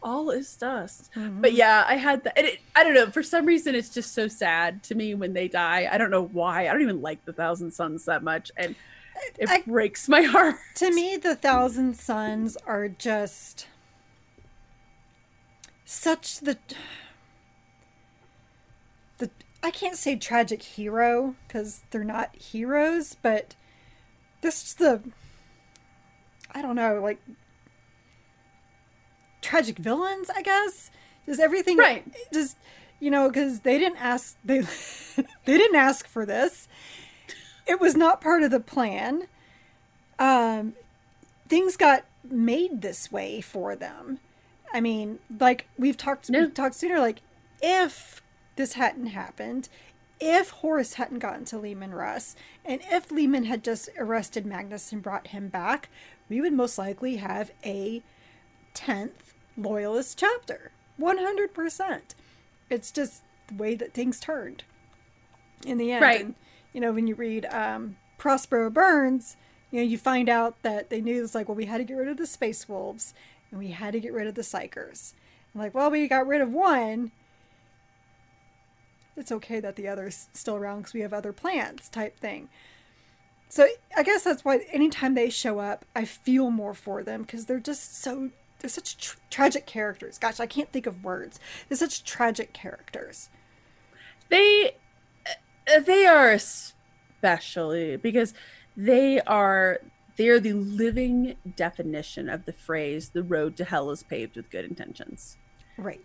[0.02, 1.10] all is dust.
[1.14, 1.40] Mm-hmm.
[1.40, 2.38] But yeah, I had that.
[2.38, 3.10] It, I don't know.
[3.10, 5.88] For some reason, it's just so sad to me when they die.
[5.90, 6.68] I don't know why.
[6.68, 8.74] I don't even like the Thousand Sons that much, and
[9.38, 10.56] it I, breaks my heart.
[10.76, 13.66] To me, the Thousand Sons are just
[15.84, 16.58] such the
[19.18, 19.30] the.
[19.62, 23.56] I can't say tragic hero because they're not heroes, but
[24.40, 25.02] this is the.
[26.52, 27.20] I don't know, like
[29.46, 30.90] tragic villains, I guess.
[31.24, 32.04] Just everything, right?
[32.32, 32.56] Just
[33.00, 34.60] you know, because they didn't ask they
[35.44, 36.68] they didn't ask for this.
[37.66, 39.26] It was not part of the plan.
[40.18, 40.74] Um,
[41.48, 44.18] things got made this way for them.
[44.72, 46.40] I mean, like we've talked no.
[46.40, 47.22] we've talked sooner, like
[47.62, 48.22] if
[48.56, 49.68] this hadn't happened,
[50.20, 55.02] if Horus hadn't gotten to Leman Russ, and if Leman had just arrested Magnus and
[55.02, 55.88] brought him back,
[56.28, 58.02] we would most likely have a
[58.74, 59.25] 10th
[59.56, 60.72] loyalist chapter.
[61.00, 62.00] 100%.
[62.70, 64.64] It's just the way that things turned
[65.64, 66.02] in the end.
[66.02, 66.20] Right.
[66.20, 66.34] And,
[66.72, 69.36] you know, when you read um, Prospero Burns,
[69.70, 71.94] you know, you find out that they knew it's like, well, we had to get
[71.94, 73.14] rid of the space wolves
[73.50, 75.12] and we had to get rid of the psykers.
[75.52, 77.12] And like, well, we got rid of one.
[79.16, 82.48] It's okay that the other's still around because we have other plans, type thing.
[83.48, 87.46] So I guess that's why anytime they show up, I feel more for them because
[87.46, 88.30] they're just so
[88.66, 90.18] they're such tr- tragic characters.
[90.18, 91.38] Gosh, I can't think of words.
[91.68, 93.28] They're such tragic characters.
[94.28, 94.74] They
[95.72, 98.34] uh, they are especially because
[98.76, 99.78] they are
[100.16, 104.50] they are the living definition of the phrase "the road to hell is paved with
[104.50, 105.36] good intentions."
[105.78, 106.00] Right.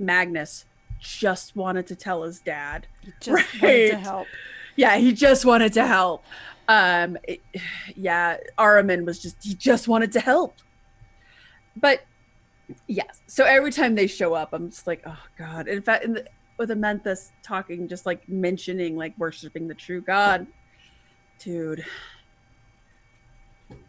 [0.00, 0.64] Magnus
[0.98, 2.88] just wanted to tell his dad.
[3.02, 3.30] He just
[3.62, 4.02] wanted to Right.
[4.02, 4.26] help.
[4.74, 6.24] Yeah, he just wanted to help.
[6.66, 7.42] Um, it-
[7.94, 10.56] yeah, Ahriman was just he just wanted to help.
[11.76, 12.02] But
[12.86, 15.68] yes, so every time they show up, I'm just like, oh god.
[15.68, 16.26] In fact, in the,
[16.58, 20.46] with Amenthus talking, just like mentioning like worshiping the true God,
[21.38, 21.84] dude,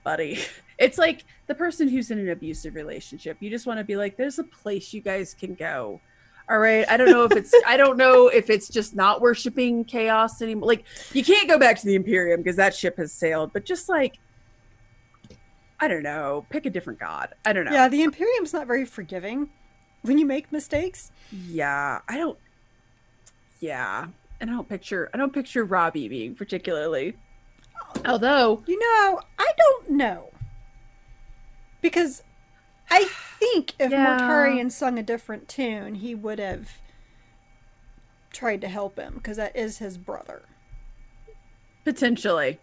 [0.04, 0.40] buddy,
[0.78, 3.38] it's like the person who's in an abusive relationship.
[3.40, 6.00] You just want to be like, there's a place you guys can go.
[6.50, 6.86] All right.
[6.90, 10.68] I don't know if it's I don't know if it's just not worshiping chaos anymore.
[10.68, 13.88] Like you can't go back to the Imperium because that ship has sailed, but just
[13.88, 14.20] like
[15.80, 17.34] I don't know, pick a different god.
[17.46, 17.72] I don't know.
[17.72, 19.50] Yeah, the Imperium's not very forgiving
[20.02, 21.12] when you make mistakes.
[21.32, 22.38] Yeah, I don't
[23.60, 24.08] Yeah.
[24.40, 27.16] And I don't picture I don't picture Robbie being particularly
[28.06, 30.30] although You know, I don't know.
[31.82, 32.24] Because
[32.90, 33.06] I
[33.40, 34.18] think if Yeah.
[34.20, 36.80] Mortarion sung a different tune, he would have
[38.32, 40.44] tried to help him because that is his brother.
[41.84, 42.60] potentially.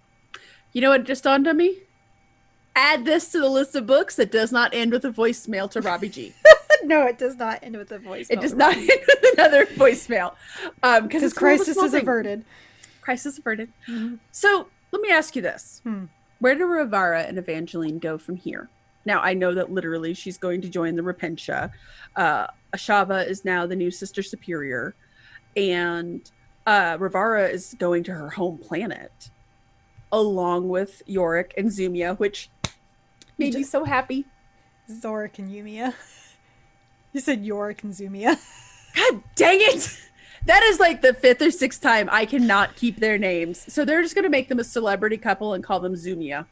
[0.73, 1.79] You know what just dawned on me?
[2.77, 5.81] Add this to the list of books that does not end with a voicemail to
[5.81, 6.35] Robbie G.
[6.85, 8.29] no, it does not end with a voice.
[8.31, 10.35] It does not end with another voicemail.
[10.83, 12.45] Um because Because it's one of the crisis is averted.
[13.01, 13.73] Crisis averted.
[13.89, 14.19] Mhm.
[14.31, 16.05] So let me ask you this: Hmm.
[16.39, 18.69] Where do Rivara and Evangeline go from here?
[19.05, 21.71] Now I know that literally she's going to join the Repentia.
[22.17, 24.95] Uh, Ashava is now the new Sister Superior,
[25.57, 26.31] and
[26.67, 29.31] uh, Rivara is going to her home planet,
[30.13, 32.49] along with Yorick and Zumia, which
[33.41, 34.27] made me just- so happy.
[34.91, 35.95] Zorik and Yumia.
[37.13, 38.39] You said Yorick and Zumia.
[38.95, 40.01] God dang it!
[40.47, 43.65] That is like the fifth or sixth time I cannot keep their names.
[43.73, 46.47] So they're just going to make them a celebrity couple and call them Zumia.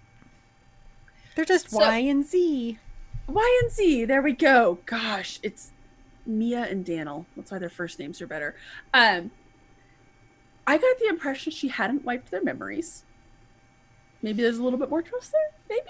[1.36, 2.76] They're just So- Y and Z.
[3.28, 4.04] Y and Z.
[4.06, 4.80] There we go.
[4.84, 5.70] Gosh, it's
[6.26, 7.24] Mia and Daniel.
[7.36, 8.56] That's why their first names are better.
[8.92, 9.30] Um,
[10.66, 13.04] I got the impression she hadn't wiped their memories.
[14.22, 15.50] Maybe there's a little bit more trust there.
[15.68, 15.86] Maybe.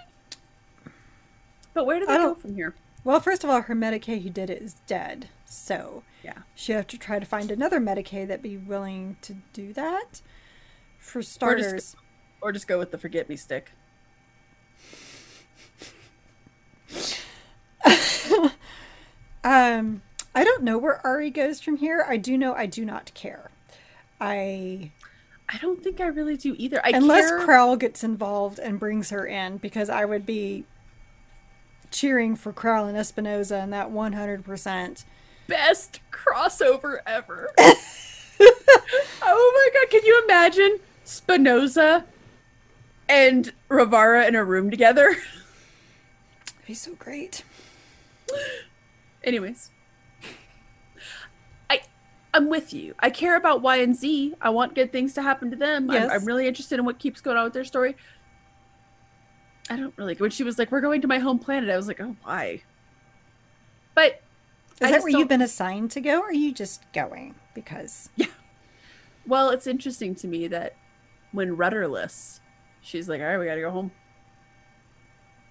[1.79, 2.75] But where do they go from here?
[3.05, 5.29] Well, first of all, her Medicae who did it is dead.
[5.45, 6.39] So Yeah.
[6.57, 10.21] she have to try to find another Medicae that be willing to do that.
[10.99, 11.95] For just- starters,
[12.41, 13.71] Or just go with the forget me stick.
[19.45, 20.03] um,
[20.35, 22.05] I don't know where Ari goes from here.
[22.09, 23.53] I do know I do not care.
[24.21, 24.91] I
[25.49, 26.81] I don't think I really do either.
[26.85, 27.77] I unless care.
[27.77, 30.65] Gets involved and brings her in, because I would be
[31.91, 35.05] cheering for Crowl and Espinoza and that one hundred percent.
[35.47, 37.51] best crossover ever.
[39.23, 42.05] oh my god, can you imagine Spinoza
[43.09, 45.17] and Rivara in a room together?
[46.47, 47.45] That'd be so great.
[49.25, 49.71] Anyways.
[51.71, 51.81] I
[52.35, 52.95] I'm with you.
[53.01, 54.35] I care about Y and Z.
[54.41, 55.91] I want good things to happen to them.
[55.91, 56.11] Yes.
[56.11, 57.97] I'm, I'm really interested in what keeps going on with their story.
[59.71, 61.89] I don't really when she was like, We're going to my home planet, I was
[61.89, 62.63] like, Oh why?
[63.95, 64.23] But
[64.81, 67.35] Is I that where don't- you've been assigned to go, or are you just going
[67.55, 68.09] because?
[68.17, 68.27] Yeah.
[69.27, 70.75] Well, it's interesting to me that
[71.33, 72.41] when rudderless,
[72.81, 73.91] she's like, all right, we got to go home.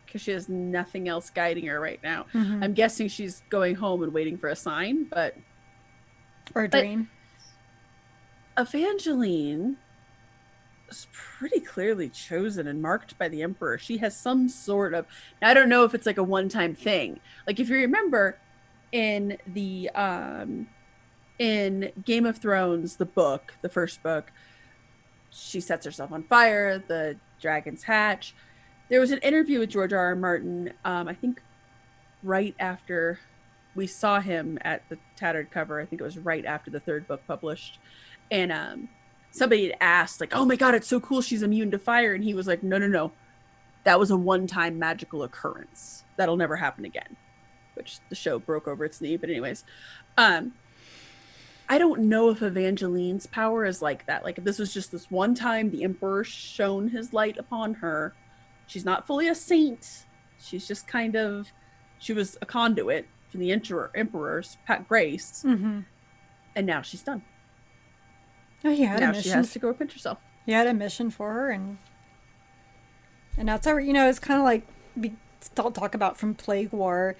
[0.06, 2.26] Because she has nothing else guiding her right now.
[2.34, 2.64] Mhm.
[2.64, 5.36] I'm guessing she's going home and waiting for a sign, but
[6.56, 7.10] Or a but- dream?
[8.58, 9.78] Evangeline
[10.90, 13.78] is pretty clearly chosen and marked by the Emperor.
[13.78, 15.06] She has some sort of
[15.42, 17.20] I don't know if it's like a one time thing.
[17.46, 18.38] Like, if you remember
[18.92, 19.90] in the.
[19.96, 20.68] um
[21.40, 24.32] in Game of Thrones, the book, the first book,
[25.30, 28.34] she sets herself on fire, the dragons hatch.
[28.90, 30.00] There was an interview with George R.
[30.00, 30.16] R.
[30.16, 31.44] Martin, um, I think
[32.24, 33.20] right after
[33.76, 35.80] we saw him at the tattered cover.
[35.80, 37.78] I think it was right after the third book published.
[38.32, 38.90] And um,
[39.32, 42.14] somebody had asked, like, oh my God, it's so cool she's immune to fire.
[42.14, 43.12] And he was like, no, no, no.
[43.84, 46.04] That was a one time magical occurrence.
[46.18, 47.16] That'll never happen again.
[47.76, 49.18] which the show broke over its knee.
[49.18, 49.64] But anyways,
[50.18, 50.54] um,
[51.70, 54.24] I don't know if Evangeline's power is like that.
[54.24, 58.14] Like if this was just this one time the Emperor shone his light upon her.
[58.66, 60.06] She's not fully a saint.
[60.40, 61.52] She's just kind of
[62.00, 64.58] she was a conduit for the emperor, emperor's
[64.88, 65.80] grace, mm-hmm.
[66.56, 67.24] and now she's done.
[68.64, 69.24] Oh, he had now a mission.
[69.24, 70.18] she has to go pinch herself.
[70.46, 71.78] He had a mission for her, and
[73.38, 75.14] and that's how you know it's kind of like we
[75.56, 77.16] talk about from Plague War.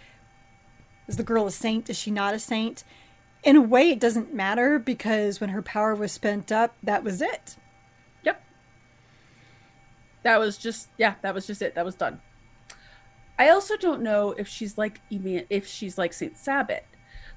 [1.08, 1.90] Is the girl a saint?
[1.90, 2.84] Is she not a saint?
[3.44, 7.22] In a way, it doesn't matter because when her power was spent up, that was
[7.22, 7.56] it.
[8.24, 8.44] Yep.
[10.24, 11.16] That was just yeah.
[11.22, 11.76] That was just it.
[11.76, 12.20] That was done.
[13.40, 16.86] I also don't know if she's like if she's like Saint Sabbat.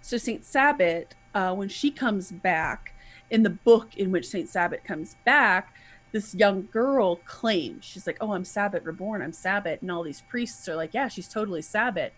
[0.00, 2.94] So Saint Sabbat, uh, when she comes back
[3.30, 5.74] in the book in which Saint Sabbat comes back,
[6.12, 9.22] this young girl claims she's like, "Oh, I'm Sabbat reborn.
[9.22, 12.12] I'm Sabbat," and all these priests are like, "Yeah, she's totally Sabbat,"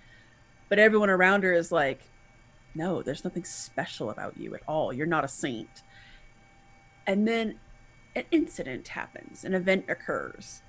[0.69, 2.01] but everyone around her is like,
[2.75, 4.93] "No, there's nothing special about you at all.
[4.93, 5.83] You're not a saint."
[7.07, 7.59] And then
[8.17, 10.63] an incident happens, an event occurs,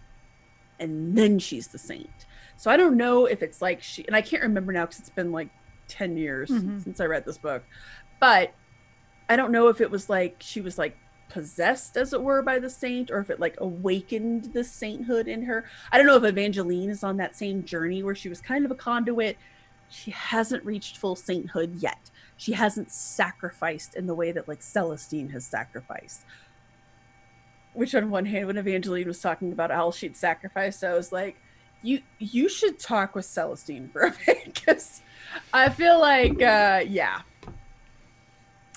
[0.80, 2.26] and then she's the saint
[2.58, 5.10] so I don't know if it's like she, and I can't remember now because it's
[5.10, 5.50] been like
[5.88, 6.80] 10 years mm-hmm.
[6.80, 7.64] since I read this book,
[8.20, 8.54] but
[9.30, 10.98] I don't know if it was like she was like
[11.30, 15.44] possessed, as it were, by the saint, or if it like awakened the sainthood in
[15.44, 15.66] her.
[15.92, 18.72] I don't know if Evangeline is on that same journey where she was kind of
[18.72, 19.38] a conduit.
[19.90, 22.12] She hasn't reached full sainthood yet.
[22.38, 26.22] She hasn't sacrificed in the way that like Celestine has sacrificed.
[27.74, 31.38] Which, on one hand, when Evangeline was talking about how she'd sacrificed, I was like,
[31.82, 35.02] you you should talk with Celestine for a bit because
[35.54, 37.22] I feel like uh yeah.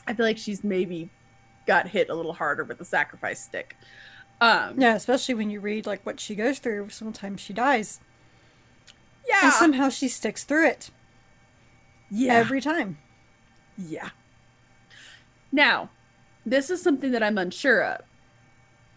[0.06, 1.10] I feel like she's maybe
[1.66, 3.76] got hit a little harder with the sacrifice stick.
[4.40, 6.90] Um Yeah, especially when you read like what she goes through.
[6.90, 8.00] Sometimes she dies.
[9.28, 9.40] Yeah.
[9.44, 10.90] And somehow she sticks through it.
[12.10, 12.34] Yeah.
[12.34, 12.98] Every time.
[13.76, 14.10] Yeah.
[15.50, 15.90] Now,
[16.44, 18.02] this is something that I'm unsure of.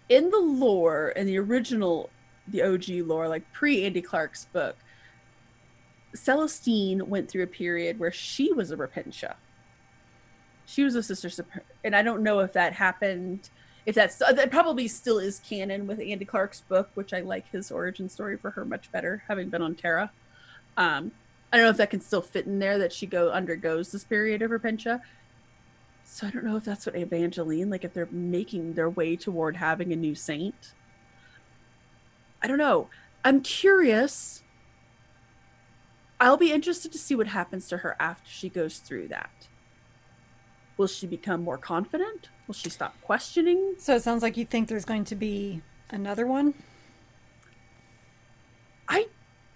[0.07, 2.09] In the lore, in the original
[2.47, 4.77] the OG lore, like pre Andy Clark's book,
[6.15, 9.35] Celestine went through a period where she was a Repentia.
[10.69, 11.45] She was a sister,
[11.83, 13.49] and I don't know if that happened.
[13.87, 17.71] If that's that probably still is canon with andy Clark's book, which I like his
[17.71, 20.11] origin story for her much better, having been on Terra.
[20.77, 21.11] Um,
[21.51, 24.03] I don't know if that can still fit in there that she go undergoes this
[24.03, 25.01] period of Repentia.
[26.03, 29.57] So I don't know if that's what Evangeline like if they're making their way toward
[29.57, 30.75] having a new saint.
[32.43, 32.89] I don't know.
[33.25, 34.43] I'm curious.
[36.19, 39.48] I'll be interested to see what happens to her after she goes through that.
[40.79, 42.29] Will she become more confident?
[42.47, 43.75] Will she stop questioning?
[43.79, 46.53] So it sounds like you think there's going to be another one?
[48.87, 49.07] I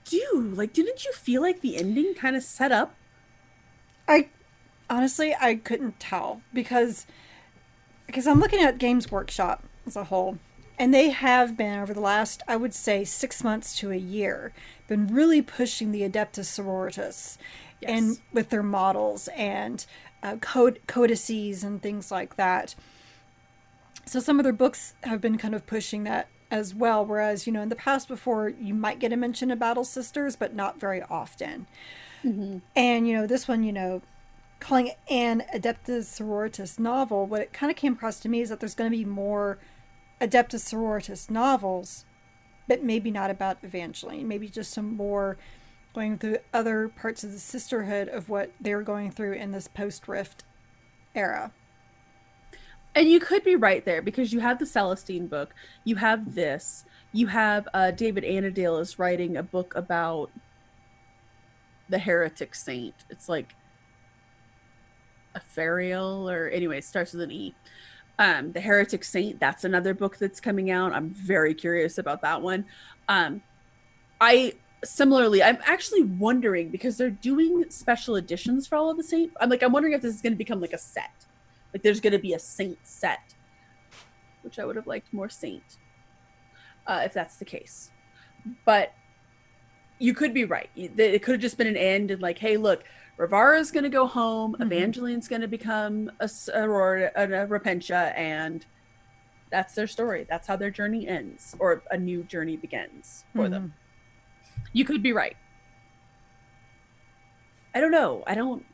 [0.03, 0.51] do.
[0.53, 2.95] Like, didn't you feel like the ending kind of set up?
[4.05, 4.28] I
[4.89, 7.07] honestly, I couldn't tell because
[8.05, 10.39] because I'm looking at Games Workshop as a whole
[10.80, 14.53] and they have been over the last, I would say, six months to a year,
[14.88, 17.37] been really pushing the Adeptus Sororitas,
[17.82, 17.89] yes.
[17.89, 19.86] and with their models and
[20.24, 22.75] uh, code codices and things like that.
[24.05, 27.05] So some of their books have been kind of pushing that as well.
[27.05, 30.36] Whereas you know in the past before you might get a mention of Battle Sisters,
[30.36, 31.67] but not very often.
[32.24, 32.59] Mm-hmm.
[32.75, 34.01] And you know this one, you know,
[34.59, 38.50] calling it an Adeptus Sororitas novel, what it kind of came across to me is
[38.50, 39.58] that there's going to be more
[40.21, 42.05] Adeptus Sororitas novels,
[42.67, 44.27] but maybe not about Evangeline.
[44.27, 45.37] Maybe just some more
[45.93, 49.67] going through other parts of the sisterhood of what they were going through in this
[49.67, 50.43] post Rift
[51.13, 51.51] era.
[52.95, 55.53] And you could be right there because you have the Celestine book,
[55.83, 60.31] you have this, you have uh, David Annandale is writing a book about
[61.89, 62.95] the heretic saint.
[63.09, 63.55] It's like
[65.35, 67.55] Ephariel, or anyway, it starts with an E
[68.19, 70.93] um the heretic saint that's another book that's coming out.
[70.93, 72.65] I'm very curious about that one.
[73.07, 73.41] Um
[74.21, 74.53] i
[74.85, 79.49] similarly i'm actually wondering because they're doing special editions for all of the saint i'm
[79.49, 81.25] like i'm wondering if this is going to become like a set.
[81.73, 83.33] Like there's going to be a saint set
[84.41, 85.77] which i would have liked more saint
[86.87, 87.91] uh, if that's the case.
[88.65, 88.93] But
[89.99, 90.69] you could be right.
[90.75, 92.83] It could have just been an end and like hey look
[93.17, 94.53] Rivara is going to go home.
[94.53, 94.63] Mm-hmm.
[94.63, 98.65] Evangeline's going to become a soror, a, a Repentia, and
[99.51, 100.25] that's their story.
[100.27, 103.53] That's how their journey ends, or a new journey begins for mm-hmm.
[103.53, 103.73] them.
[104.73, 105.37] You could be right.
[107.75, 108.23] I don't know.
[108.25, 108.65] I don't.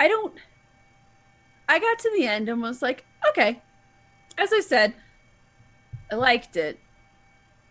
[0.00, 0.34] I don't.
[1.68, 3.62] I got to the end and was like, okay.
[4.38, 4.94] As I said,
[6.10, 6.78] I liked it.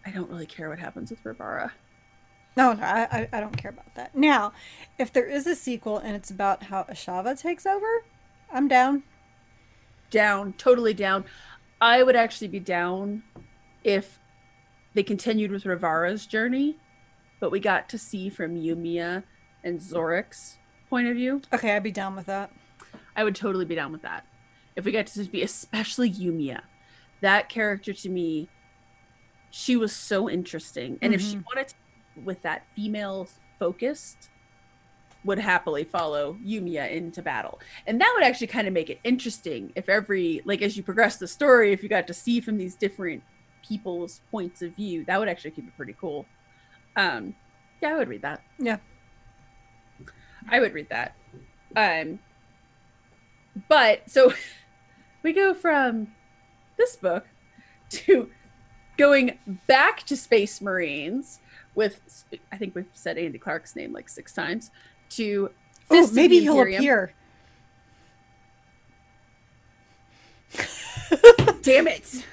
[0.05, 1.71] I don't really care what happens with Rivara.
[2.57, 4.15] No, no, I, I don't care about that.
[4.15, 4.51] Now,
[4.97, 8.03] if there is a sequel and it's about how Ashava takes over,
[8.51, 9.03] I'm down.
[10.09, 11.23] Down, totally down.
[11.79, 13.23] I would actually be down
[13.83, 14.19] if
[14.93, 16.77] they continued with Rivara's journey,
[17.39, 19.23] but we got to see from Yumiya
[19.63, 20.57] and Zorik's
[20.89, 21.41] point of view.
[21.53, 22.51] Okay, I'd be down with that.
[23.15, 24.25] I would totally be down with that.
[24.75, 26.61] If we got to be, especially Yumiya,
[27.21, 28.49] that character to me,
[29.49, 30.97] she was so interesting.
[31.01, 31.13] And mm-hmm.
[31.13, 31.45] if she mm-hmm.
[31.45, 31.75] wanted to,
[32.23, 33.27] with that female
[33.59, 34.29] focused,
[35.23, 37.59] would happily follow Yumiya into battle.
[37.85, 41.17] And that would actually kind of make it interesting if every, like, as you progress
[41.17, 43.23] the story, if you got to see from these different
[43.61, 46.25] people's points of view, that would actually keep it pretty cool.
[46.95, 47.35] Um,
[47.81, 48.41] yeah, I would read that.
[48.57, 48.77] Yeah.
[50.49, 51.15] I would read that.
[51.75, 52.19] Um,
[53.67, 54.33] but so
[55.23, 56.07] we go from
[56.77, 57.27] this book
[57.89, 58.29] to
[58.97, 61.39] going back to Space Marines
[61.75, 64.71] with I think we've said Andy Clark's name like six times
[65.11, 65.49] to
[65.89, 67.13] oh maybe he'll appear.
[71.61, 72.25] Damn it!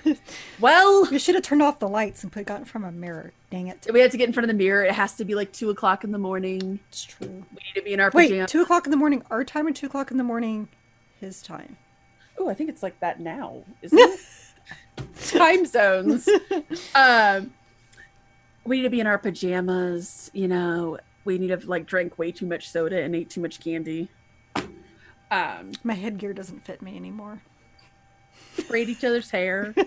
[0.58, 2.96] Well, we should have turned off the lights and put got in front of a
[2.96, 3.32] mirror.
[3.50, 3.86] Dang it!
[3.92, 4.84] We have to get in front of the mirror.
[4.84, 6.80] It has to be like two o'clock in the morning.
[6.88, 7.28] It's true.
[7.28, 8.38] We need to be in our pajamas.
[8.38, 10.68] Wait, two o'clock in the morning, our time, or two o'clock in the morning,
[11.20, 11.76] his time.
[12.38, 14.20] Oh, I think it's like that now, isn't it?
[15.26, 16.28] time zones.
[16.94, 17.52] um,
[18.68, 20.30] we need to be in our pajamas.
[20.34, 23.60] You know, we need to like drink way too much soda and eat too much
[23.60, 24.08] candy.
[25.30, 27.42] Um, my headgear doesn't fit me anymore.
[28.68, 29.74] Braid each other's hair.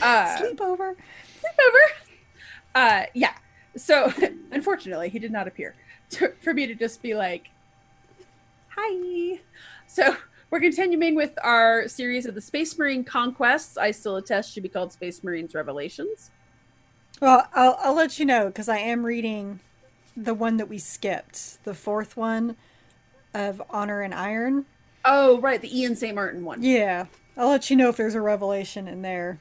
[0.00, 0.96] Uh, sleepover.
[1.40, 1.86] Sleepover.
[2.74, 3.34] Uh, yeah.
[3.76, 4.12] So,
[4.50, 5.76] unfortunately, he did not appear
[6.10, 7.50] to, for me to just be like,
[8.70, 9.38] "Hi."
[9.86, 10.16] So
[10.50, 13.76] we're continuing with our series of the Space Marine Conquests.
[13.76, 16.32] I still attest should be called Space Marines Revelations.
[17.22, 19.60] Well, I'll, I'll let you know because I am reading
[20.16, 22.56] the one that we skipped, the fourth one
[23.32, 24.66] of Honor and Iron.
[25.04, 26.16] Oh, right, the Ian St.
[26.16, 26.64] Martin one.
[26.64, 29.38] Yeah, I'll let you know if there's a revelation in there.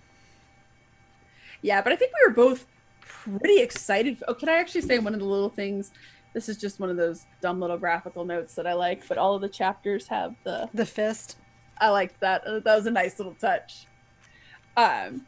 [1.64, 2.68] Yeah, but I think we were both
[3.02, 4.22] pretty excited.
[4.28, 5.92] Oh, can I actually say one of the little things
[6.36, 9.34] this is just one of those dumb little graphical notes that I like, but all
[9.34, 11.38] of the chapters have the the fist.
[11.80, 12.44] I liked that.
[12.46, 13.88] That was a nice little touch.
[14.78, 15.26] Um,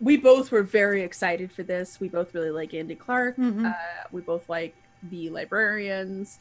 [0.00, 2.00] we both were very excited for this.
[2.00, 3.36] We both really like Andy Clark.
[3.36, 3.66] Mm-hmm.
[3.66, 3.72] Uh,
[4.12, 6.38] we both like the librarians,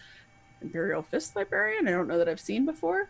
[0.62, 1.88] Imperial Fist librarian.
[1.88, 3.10] I don't know that I've seen before.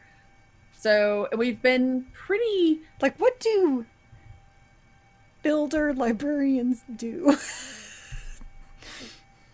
[0.78, 3.86] So we've been pretty like, what do
[5.42, 7.36] builder librarians do?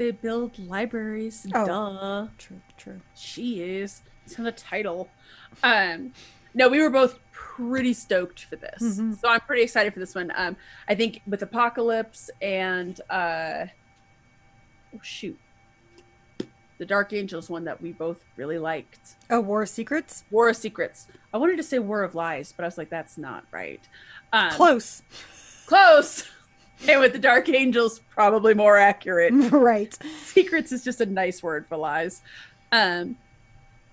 [0.01, 1.45] They build libraries.
[1.53, 2.27] Oh, duh.
[2.39, 3.01] True, true.
[3.15, 4.01] She is.
[4.26, 5.09] It's in the title.
[5.61, 6.13] Um,
[6.55, 7.19] no, we were both
[7.55, 8.81] pretty stoked for this.
[8.81, 9.13] Mm-hmm.
[9.13, 10.31] So I'm pretty excited for this one.
[10.35, 10.55] Um,
[10.87, 13.65] I think with Apocalypse and uh,
[14.95, 15.37] oh shoot,
[16.77, 19.15] the Dark Angels one that we both really liked.
[19.29, 20.23] Oh, War of Secrets.
[20.31, 21.07] War of Secrets.
[21.33, 23.81] I wanted to say War of Lies, but I was like, that's not right.
[24.33, 25.03] Um, close.
[25.65, 26.27] Close.
[26.87, 29.33] and with the Dark Angels, probably more accurate.
[29.51, 29.97] Right.
[30.23, 32.21] Secrets is just a nice word for lies.
[32.71, 33.17] Um,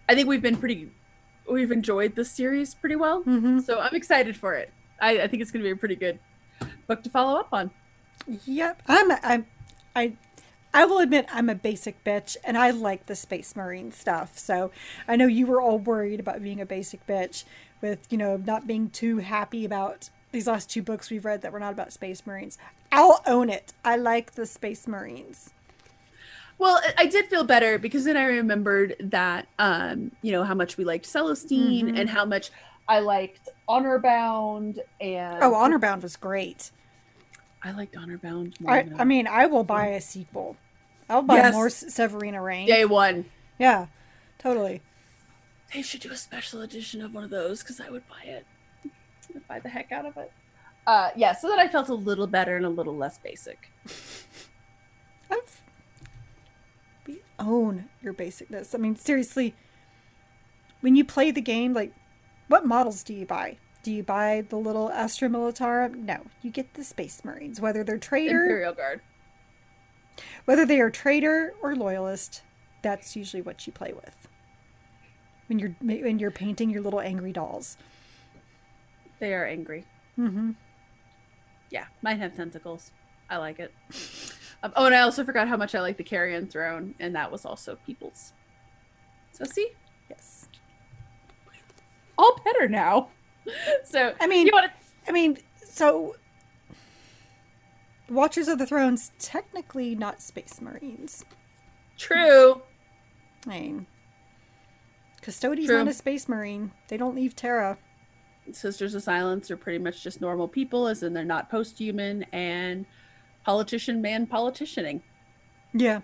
[0.09, 0.91] I think we've been pretty,
[1.51, 3.21] we've enjoyed this series pretty well.
[3.23, 3.61] Mm-hmm.
[3.61, 4.73] So I'm excited for it.
[5.01, 6.19] I, I think it's going to be a pretty good
[6.87, 7.71] book to follow up on.
[8.47, 8.83] Yep.
[8.89, 9.47] I'm, I'm,
[9.95, 10.13] I,
[10.75, 14.39] I will admit I'm a basic bitch and I like the Space Marine stuff.
[14.39, 14.71] So
[15.07, 17.45] I know you were all worried about being a basic bitch
[17.81, 21.53] with, you know, not being too happy about these last two books we've read that
[21.53, 22.59] were not about Space Marines.
[22.93, 23.73] I'll own it.
[23.85, 25.51] I like the Space Marines.
[26.59, 30.77] Well, I did feel better because then I remembered that, um, you know, how much
[30.77, 31.97] we liked Celestine mm-hmm.
[31.97, 32.51] and how much
[32.89, 36.73] I liked Honor Bound and oh, Honor Bound was great.
[37.63, 38.57] I liked Honor Bound.
[38.67, 40.57] I, I, mean, I will buy a sequel.
[41.09, 41.55] I'll buy yes.
[41.55, 42.67] more Severina Raine.
[42.67, 43.25] Day one.
[43.59, 43.87] Yeah,
[44.39, 44.83] totally.
[45.73, 48.47] They should do a special edition of one of those because I would buy it.
[49.35, 50.33] I'd buy the heck out of it
[50.89, 53.71] uh, yeah, so that I felt a little better and a little less basic.
[57.39, 58.75] own your basicness.
[58.75, 59.55] I mean, seriously,
[60.81, 61.93] when you play the game, like,
[62.49, 63.59] what models do you buy?
[63.83, 66.05] Do you buy the little Astra Militarum?
[66.05, 69.01] No, you get the Space Marines, whether they're traitor, Imperial Guard,
[70.45, 72.43] whether they are traitor or loyalist.
[72.83, 74.29] That's usually what you play with
[75.49, 77.77] when you're when you're painting your little angry dolls.
[79.21, 79.85] They are angry.
[80.19, 80.53] Mm-hmm.
[81.71, 82.93] Yeah, mine have tentacles.
[83.29, 83.73] I like it.
[84.63, 87.31] Um, oh, and I also forgot how much I like the Carrion Throne, and that
[87.31, 88.33] was also people's.
[89.33, 89.71] So see,
[90.11, 90.49] yes,
[92.17, 93.09] all better now.
[93.85, 94.73] so I mean, you wanna...
[95.07, 96.17] I mean, so
[98.11, 101.25] Watchers of the Throne's technically not space marines.
[101.97, 102.63] True.
[103.47, 103.87] I mean,
[105.21, 105.79] Custodes True.
[105.79, 106.73] not a space marine.
[106.89, 107.79] They don't leave Terra.
[108.53, 112.87] Sisters of Silence are pretty much just normal people, as in they're not post-human, and
[113.53, 115.01] politician man politicianing.
[115.73, 116.01] Yeah.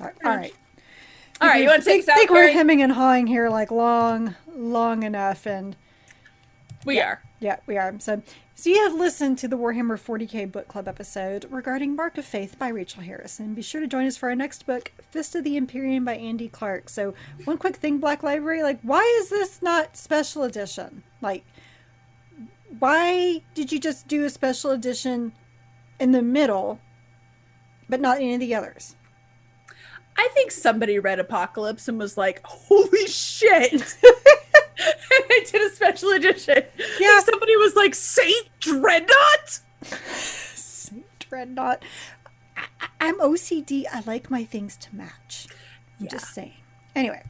[0.00, 0.14] All right.
[0.24, 0.52] All right.
[1.40, 2.18] All right, you want to take us I out?
[2.18, 5.76] think we're hemming and hawing here like long, long enough, and
[6.84, 7.22] We are.
[7.38, 7.94] yeah, we are.
[8.00, 8.22] So,
[8.56, 12.56] so you have listened to the Warhammer 40k book club episode regarding Mark of Faith
[12.58, 13.54] by Rachel Harrison.
[13.54, 16.48] Be sure to join us for our next book, Fist of the Imperium by Andy
[16.48, 16.88] Clark.
[16.88, 17.14] So,
[17.44, 21.02] one quick thing, Black Library, like, why is this not special edition?
[21.20, 21.44] Like,
[22.78, 25.32] why did you just do a special edition
[26.00, 26.80] in the middle,
[27.88, 28.96] but not any of the others?
[30.16, 33.72] I think somebody read Apocalypse and was like, "Holy shit!"
[34.04, 36.62] and they did a special edition.
[37.00, 37.08] Yeah.
[37.16, 41.82] Like, somebody was like, "Saint Dreadnought." Saint Dreadnought.
[42.56, 43.84] I, I- I'm OCD.
[43.92, 45.46] I like my things to match.
[45.98, 46.10] I'm Yeah.
[46.12, 46.54] just saying.
[46.94, 47.22] Anyway,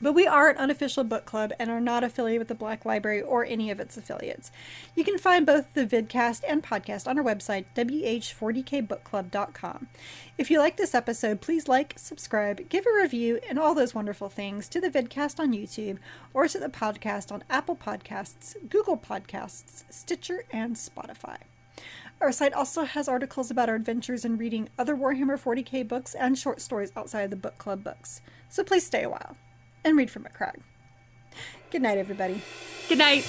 [0.00, 3.22] but we are an unofficial book club and are not affiliated with the Black Library
[3.22, 4.50] or any of its affiliates.
[4.94, 9.86] You can find both the vidcast and podcast on our website, wh40kbookclub.com.
[10.36, 14.28] If you like this episode, please like, subscribe, give a review, and all those wonderful
[14.28, 15.98] things to the vidcast on YouTube
[16.32, 21.38] or to the podcast on Apple Podcasts, Google Podcasts, Stitcher, and Spotify.
[22.20, 26.38] Our site also has articles about our adventures in reading other Warhammer 40k books and
[26.38, 28.20] short stories outside of the book club books.
[28.48, 29.36] So please stay a while
[29.84, 30.60] and read from a crag.
[31.70, 32.40] Good night, everybody.
[32.88, 33.24] Good night.